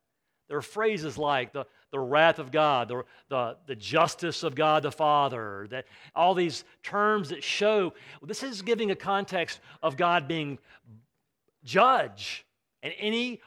There 0.48 0.58
are 0.58 0.62
phrases 0.62 1.16
like 1.16 1.52
the, 1.52 1.66
the 1.94 2.00
wrath 2.00 2.40
of 2.40 2.50
God, 2.50 2.88
the, 2.88 3.04
the, 3.28 3.56
the 3.68 3.76
justice 3.76 4.42
of 4.42 4.56
God 4.56 4.82
the 4.82 4.90
Father, 4.90 5.68
that 5.70 5.86
all 6.12 6.34
these 6.34 6.64
terms 6.82 7.28
that 7.28 7.44
show 7.44 7.92
well, 8.20 8.26
this 8.26 8.42
is 8.42 8.62
giving 8.62 8.90
a 8.90 8.96
context 8.96 9.60
of 9.80 9.96
God 9.96 10.26
being 10.26 10.58
judge. 11.62 12.44
And 12.82 12.92
any 12.98 13.40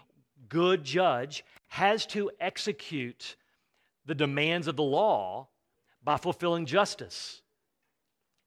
good 0.48 0.86
judge 0.86 1.44
has 1.68 2.06
to 2.06 2.32
execute 2.40 3.36
the 4.06 4.16
demands 4.16 4.68
of 4.68 4.78
the 4.78 4.84
law 4.84 5.50
by 6.02 6.16
fulfilling 6.16 6.66
justice. 6.66 7.42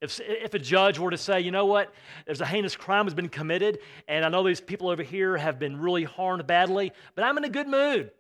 If, 0.00 0.18
if 0.18 0.54
a 0.54 0.58
judge 0.58 0.98
were 0.98 1.10
to 1.10 1.18
say, 1.18 1.42
you 1.42 1.50
know 1.50 1.66
what, 1.66 1.92
there's 2.24 2.40
a 2.40 2.46
heinous 2.46 2.74
crime 2.74 3.04
has 3.04 3.12
been 3.12 3.28
committed, 3.28 3.80
and 4.08 4.24
I 4.24 4.30
know 4.30 4.42
these 4.42 4.62
people 4.62 4.88
over 4.88 5.02
here 5.02 5.36
have 5.36 5.58
been 5.58 5.78
really 5.78 6.04
harmed 6.04 6.46
badly, 6.46 6.90
but 7.14 7.22
I'm 7.22 7.36
in 7.36 7.44
a 7.44 7.50
good 7.50 7.68
mood. 7.68 8.12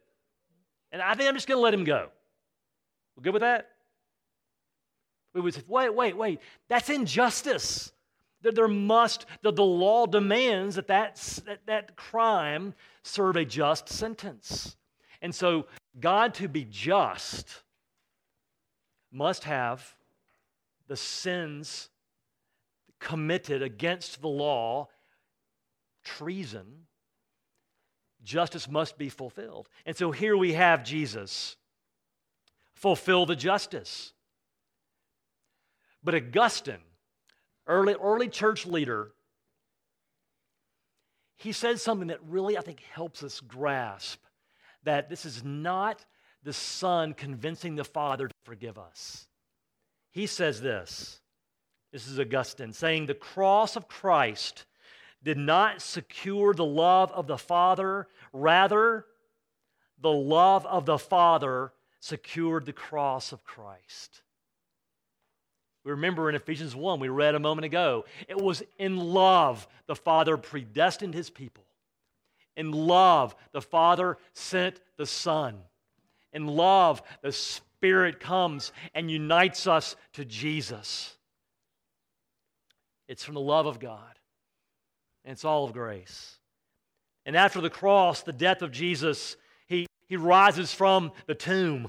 And 0.92 1.00
I 1.00 1.14
think 1.14 1.28
I'm 1.28 1.34
just 1.34 1.46
going 1.46 1.58
to 1.58 1.62
let 1.62 1.74
him 1.74 1.84
go. 1.84 2.08
We're 3.16 3.22
good 3.22 3.32
with 3.34 3.42
that? 3.42 3.70
We 5.34 5.40
would 5.40 5.54
say, 5.54 5.62
wait, 5.68 5.94
wait, 5.94 6.16
wait. 6.16 6.40
That's 6.68 6.90
injustice. 6.90 7.92
That 8.42 8.54
there 8.54 8.68
must, 8.68 9.26
that 9.42 9.54
the 9.54 9.64
law 9.64 10.06
demands 10.06 10.76
that, 10.76 10.86
that 10.86 11.16
that 11.44 11.60
that 11.66 11.96
crime 11.96 12.74
serve 13.02 13.36
a 13.36 13.44
just 13.44 13.88
sentence. 13.90 14.76
And 15.20 15.34
so, 15.34 15.66
God 16.00 16.32
to 16.34 16.48
be 16.48 16.64
just 16.64 17.62
must 19.12 19.44
have 19.44 19.94
the 20.88 20.96
sins 20.96 21.90
committed 22.98 23.62
against 23.62 24.22
the 24.22 24.28
law, 24.28 24.88
treason, 26.02 26.86
justice 28.24 28.68
must 28.68 28.98
be 28.98 29.08
fulfilled. 29.08 29.68
And 29.86 29.96
so 29.96 30.10
here 30.10 30.36
we 30.36 30.52
have 30.52 30.84
Jesus 30.84 31.56
fulfill 32.74 33.26
the 33.26 33.36
justice. 33.36 34.12
But 36.02 36.14
Augustine, 36.14 36.82
early, 37.66 37.94
early 37.94 38.28
church 38.28 38.66
leader, 38.66 39.12
he 41.36 41.52
says 41.52 41.82
something 41.82 42.08
that 42.08 42.22
really, 42.26 42.58
I 42.58 42.62
think, 42.62 42.80
helps 42.92 43.22
us 43.22 43.40
grasp 43.40 44.20
that 44.84 45.08
this 45.08 45.24
is 45.24 45.44
not 45.44 46.04
the 46.42 46.52
Son 46.52 47.12
convincing 47.12 47.76
the 47.76 47.84
Father 47.84 48.28
to 48.28 48.34
forgive 48.44 48.78
us. 48.78 49.28
He 50.10 50.26
says 50.26 50.60
this 50.60 51.20
this 51.92 52.06
is 52.06 52.18
Augustine 52.18 52.72
saying, 52.72 53.06
The 53.06 53.14
cross 53.14 53.76
of 53.76 53.88
Christ 53.88 54.64
did 55.22 55.36
not 55.36 55.82
secure 55.82 56.54
the 56.54 56.64
love 56.64 57.12
of 57.12 57.26
the 57.26 57.38
Father, 57.38 58.08
rather, 58.32 59.04
the 60.00 60.10
love 60.10 60.64
of 60.66 60.86
the 60.86 60.98
Father 60.98 61.72
secured 62.00 62.64
the 62.64 62.72
cross 62.72 63.32
of 63.32 63.44
Christ. 63.44 64.22
We 65.84 65.92
remember 65.92 66.28
in 66.28 66.34
Ephesians 66.34 66.74
1, 66.74 67.00
we 67.00 67.08
read 67.08 67.34
a 67.34 67.40
moment 67.40 67.64
ago, 67.64 68.04
it 68.28 68.36
was 68.36 68.62
in 68.78 68.96
love 68.96 69.66
the 69.86 69.96
Father 69.96 70.36
predestined 70.36 71.14
his 71.14 71.30
people. 71.30 71.64
In 72.56 72.72
love, 72.72 73.34
the 73.52 73.62
Father 73.62 74.18
sent 74.32 74.80
the 74.96 75.06
Son. 75.06 75.58
In 76.32 76.46
love, 76.46 77.02
the 77.22 77.32
Spirit 77.32 78.20
comes 78.20 78.72
and 78.94 79.10
unites 79.10 79.66
us 79.66 79.96
to 80.14 80.24
Jesus. 80.24 81.16
It's 83.08 83.24
from 83.24 83.34
the 83.34 83.40
love 83.40 83.66
of 83.66 83.80
God 83.80 84.19
and 85.24 85.32
it's 85.32 85.44
all 85.44 85.64
of 85.64 85.72
grace. 85.72 86.36
And 87.26 87.36
after 87.36 87.60
the 87.60 87.70
cross, 87.70 88.22
the 88.22 88.32
death 88.32 88.62
of 88.62 88.72
Jesus, 88.72 89.36
he, 89.66 89.86
he 90.08 90.16
rises 90.16 90.72
from 90.72 91.12
the 91.26 91.34
tomb. 91.34 91.88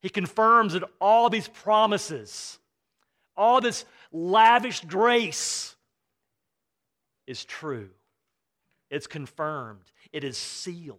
He 0.00 0.08
confirms 0.08 0.74
that 0.74 0.84
all 1.00 1.30
these 1.30 1.48
promises, 1.48 2.58
all 3.36 3.60
this 3.60 3.84
lavish 4.12 4.80
grace 4.82 5.74
is 7.26 7.44
true. 7.44 7.88
It's 8.90 9.06
confirmed. 9.06 9.90
It 10.12 10.22
is 10.22 10.36
sealed. 10.36 10.98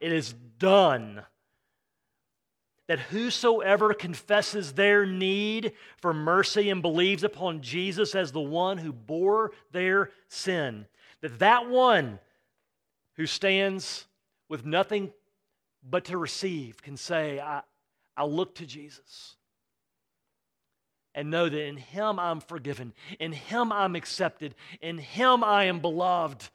It 0.00 0.12
is 0.12 0.32
done. 0.32 1.22
That 2.88 3.00
whosoever 3.00 3.94
confesses 3.94 4.72
their 4.72 5.04
need 5.04 5.72
for 5.96 6.14
mercy 6.14 6.70
and 6.70 6.82
believes 6.82 7.24
upon 7.24 7.60
Jesus 7.62 8.14
as 8.14 8.30
the 8.30 8.40
one 8.40 8.78
who 8.78 8.92
bore 8.92 9.52
their 9.72 10.10
sin, 10.28 10.86
that 11.20 11.40
that 11.40 11.68
one 11.68 12.20
who 13.14 13.26
stands 13.26 14.06
with 14.48 14.64
nothing 14.64 15.12
but 15.82 16.04
to 16.04 16.18
receive 16.18 16.82
can 16.82 16.96
say, 16.96 17.40
I, 17.40 17.62
I 18.16 18.24
look 18.24 18.54
to 18.56 18.66
Jesus 18.66 19.36
and 21.14 21.30
know 21.30 21.48
that 21.48 21.66
in 21.66 21.78
Him 21.78 22.18
I'm 22.18 22.40
forgiven, 22.40 22.92
in 23.18 23.32
Him 23.32 23.72
I'm 23.72 23.96
accepted, 23.96 24.54
in 24.80 24.98
Him 24.98 25.42
I 25.42 25.64
am 25.64 25.80
beloved 25.80 26.48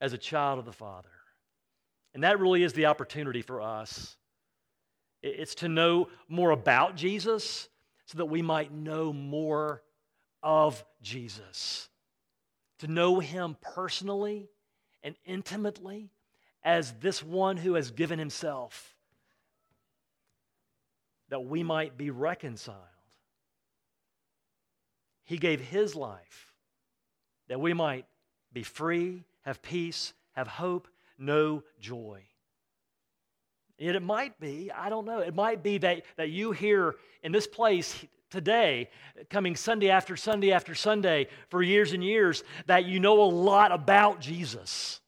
as 0.00 0.12
a 0.12 0.18
child 0.18 0.58
of 0.58 0.66
the 0.66 0.72
Father. 0.72 1.08
And 2.16 2.24
that 2.24 2.40
really 2.40 2.62
is 2.62 2.72
the 2.72 2.86
opportunity 2.86 3.42
for 3.42 3.60
us. 3.60 4.16
It's 5.22 5.54
to 5.56 5.68
know 5.68 6.08
more 6.30 6.50
about 6.50 6.96
Jesus 6.96 7.68
so 8.06 8.16
that 8.16 8.24
we 8.24 8.40
might 8.40 8.72
know 8.72 9.12
more 9.12 9.82
of 10.42 10.82
Jesus. 11.02 11.90
To 12.78 12.86
know 12.86 13.20
Him 13.20 13.58
personally 13.60 14.48
and 15.02 15.14
intimately 15.26 16.08
as 16.64 16.92
this 17.00 17.22
one 17.22 17.58
who 17.58 17.74
has 17.74 17.90
given 17.90 18.18
himself 18.18 18.96
that 21.28 21.44
we 21.44 21.62
might 21.62 21.98
be 21.98 22.08
reconciled. 22.08 22.78
He 25.24 25.36
gave 25.36 25.60
his 25.60 25.94
life 25.94 26.54
that 27.48 27.60
we 27.60 27.74
might 27.74 28.06
be 28.54 28.62
free, 28.62 29.24
have 29.42 29.60
peace, 29.60 30.14
have 30.32 30.48
hope, 30.48 30.88
know 31.18 31.62
joy. 31.80 32.22
And 33.78 33.94
it 33.94 34.02
might 34.02 34.38
be, 34.40 34.70
I 34.70 34.88
don't 34.88 35.04
know, 35.04 35.18
it 35.18 35.34
might 35.34 35.62
be 35.62 35.78
that, 35.78 36.02
that 36.16 36.30
you 36.30 36.52
here 36.52 36.94
in 37.22 37.32
this 37.32 37.46
place 37.46 37.94
today, 38.30 38.88
coming 39.28 39.54
Sunday 39.54 39.90
after 39.90 40.16
Sunday 40.16 40.52
after 40.52 40.74
Sunday 40.74 41.28
for 41.48 41.62
years 41.62 41.92
and 41.92 42.02
years, 42.02 42.42
that 42.66 42.86
you 42.86 43.00
know 43.00 43.22
a 43.22 43.24
lot 43.24 43.72
about 43.72 44.20
Jesus 44.20 45.00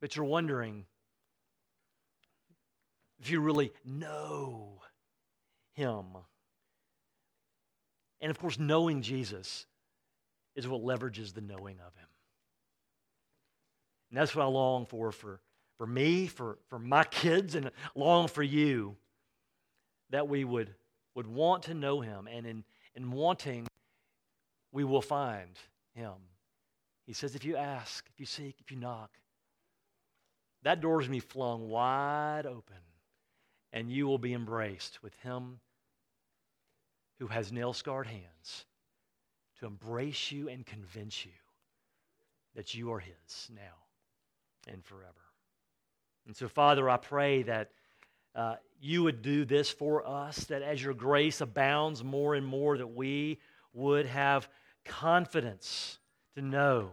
but 0.00 0.16
you're 0.16 0.24
wondering 0.24 0.86
if 3.20 3.30
you 3.30 3.40
really 3.40 3.72
know 3.84 4.80
Him. 5.74 6.06
And 8.20 8.30
of 8.30 8.38
course, 8.38 8.58
knowing 8.58 9.02
Jesus 9.02 9.66
is 10.56 10.66
what 10.66 10.82
leverages 10.82 11.34
the 11.34 11.42
knowing 11.42 11.76
of 11.86 11.94
Him. 11.94 12.08
And 14.10 14.18
that's 14.18 14.34
what 14.34 14.42
I 14.42 14.46
long 14.46 14.86
for 14.86 15.12
for, 15.12 15.40
for 15.78 15.86
me, 15.86 16.26
for, 16.26 16.58
for 16.68 16.78
my 16.78 17.04
kids, 17.04 17.54
and 17.54 17.70
long 17.94 18.28
for 18.28 18.42
you 18.42 18.96
that 20.10 20.28
we 20.28 20.44
would, 20.44 20.74
would 21.14 21.26
want 21.26 21.64
to 21.64 21.74
know 21.74 22.00
Him. 22.00 22.28
And 22.30 22.46
in, 22.46 22.64
in 22.96 23.10
wanting, 23.12 23.66
we 24.72 24.84
will 24.84 25.02
find 25.02 25.58
Him. 25.94 26.14
He 27.06 27.12
says, 27.12 27.34
if 27.34 27.44
you 27.44 27.56
ask, 27.56 28.04
if 28.12 28.18
you 28.18 28.26
seek, 28.26 28.56
if 28.60 28.70
you 28.70 28.76
knock, 28.76 29.10
that 30.62 30.80
door 30.80 31.00
is 31.00 31.08
going 31.08 31.20
to 31.20 31.26
be 31.26 31.32
flung 31.32 31.68
wide 31.68 32.46
open, 32.46 32.76
and 33.72 33.90
you 33.90 34.06
will 34.06 34.18
be 34.18 34.34
embraced 34.34 35.02
with 35.02 35.14
Him 35.22 35.60
who 37.20 37.28
has 37.28 37.52
nail 37.52 37.72
scarred 37.72 38.06
hands 38.06 38.64
to 39.60 39.66
embrace 39.66 40.32
you 40.32 40.48
and 40.48 40.66
convince 40.66 41.24
you 41.24 41.32
that 42.56 42.74
you 42.74 42.92
are 42.92 42.98
His 42.98 43.50
now 43.54 43.89
and 44.68 44.84
forever. 44.84 45.06
And 46.26 46.36
so, 46.36 46.48
Father, 46.48 46.88
I 46.88 46.96
pray 46.96 47.42
that 47.44 47.70
uh, 48.34 48.56
you 48.80 49.02
would 49.02 49.22
do 49.22 49.44
this 49.44 49.70
for 49.70 50.06
us, 50.06 50.44
that 50.44 50.62
as 50.62 50.82
your 50.82 50.94
grace 50.94 51.40
abounds 51.40 52.04
more 52.04 52.34
and 52.34 52.46
more, 52.46 52.78
that 52.78 52.94
we 52.94 53.38
would 53.72 54.06
have 54.06 54.48
confidence 54.84 55.98
to 56.34 56.42
know 56.42 56.90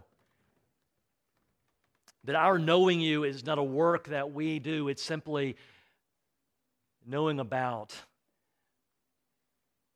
that 2.27 2.36
our 2.36 2.60
knowing 2.60 2.99
you 2.99 3.23
is 3.23 3.45
not 3.45 3.58
a 3.58 3.63
work 3.63 4.10
that 4.10 4.34
we 4.34 4.60
do, 4.60 4.89
it's 4.89 5.01
simply 5.01 5.56
knowing 7.06 7.39
about 7.39 7.95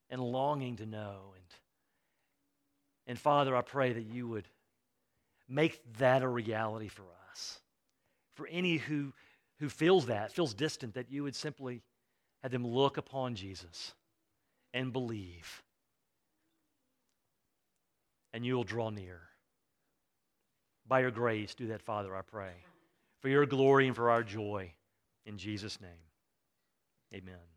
and 0.09 0.21
longing 0.21 0.77
to 0.77 0.85
know. 0.85 1.33
And, 1.35 1.45
and 3.07 3.19
Father, 3.19 3.55
I 3.55 3.61
pray 3.61 3.91
that 3.93 4.05
you 4.05 4.29
would 4.29 4.47
make 5.49 5.81
that 5.97 6.21
a 6.21 6.27
reality 6.27 6.87
for 6.87 7.03
us. 7.29 7.59
For 8.41 8.47
any 8.47 8.77
who, 8.77 9.13
who 9.59 9.69
feels 9.69 10.07
that, 10.07 10.31
feels 10.31 10.55
distant, 10.55 10.95
that 10.95 11.11
you 11.11 11.21
would 11.21 11.35
simply 11.35 11.83
have 12.41 12.51
them 12.51 12.65
look 12.65 12.97
upon 12.97 13.35
Jesus 13.35 13.93
and 14.73 14.91
believe. 14.91 15.61
And 18.33 18.43
you 18.43 18.55
will 18.55 18.63
draw 18.63 18.89
near. 18.89 19.19
By 20.87 21.01
your 21.01 21.11
grace, 21.11 21.53
do 21.53 21.67
that, 21.67 21.83
Father, 21.83 22.15
I 22.15 22.23
pray. 22.23 22.53
For 23.19 23.29
your 23.29 23.45
glory 23.45 23.85
and 23.85 23.95
for 23.95 24.09
our 24.09 24.23
joy. 24.23 24.73
In 25.27 25.37
Jesus' 25.37 25.79
name, 25.79 25.91
amen. 27.13 27.50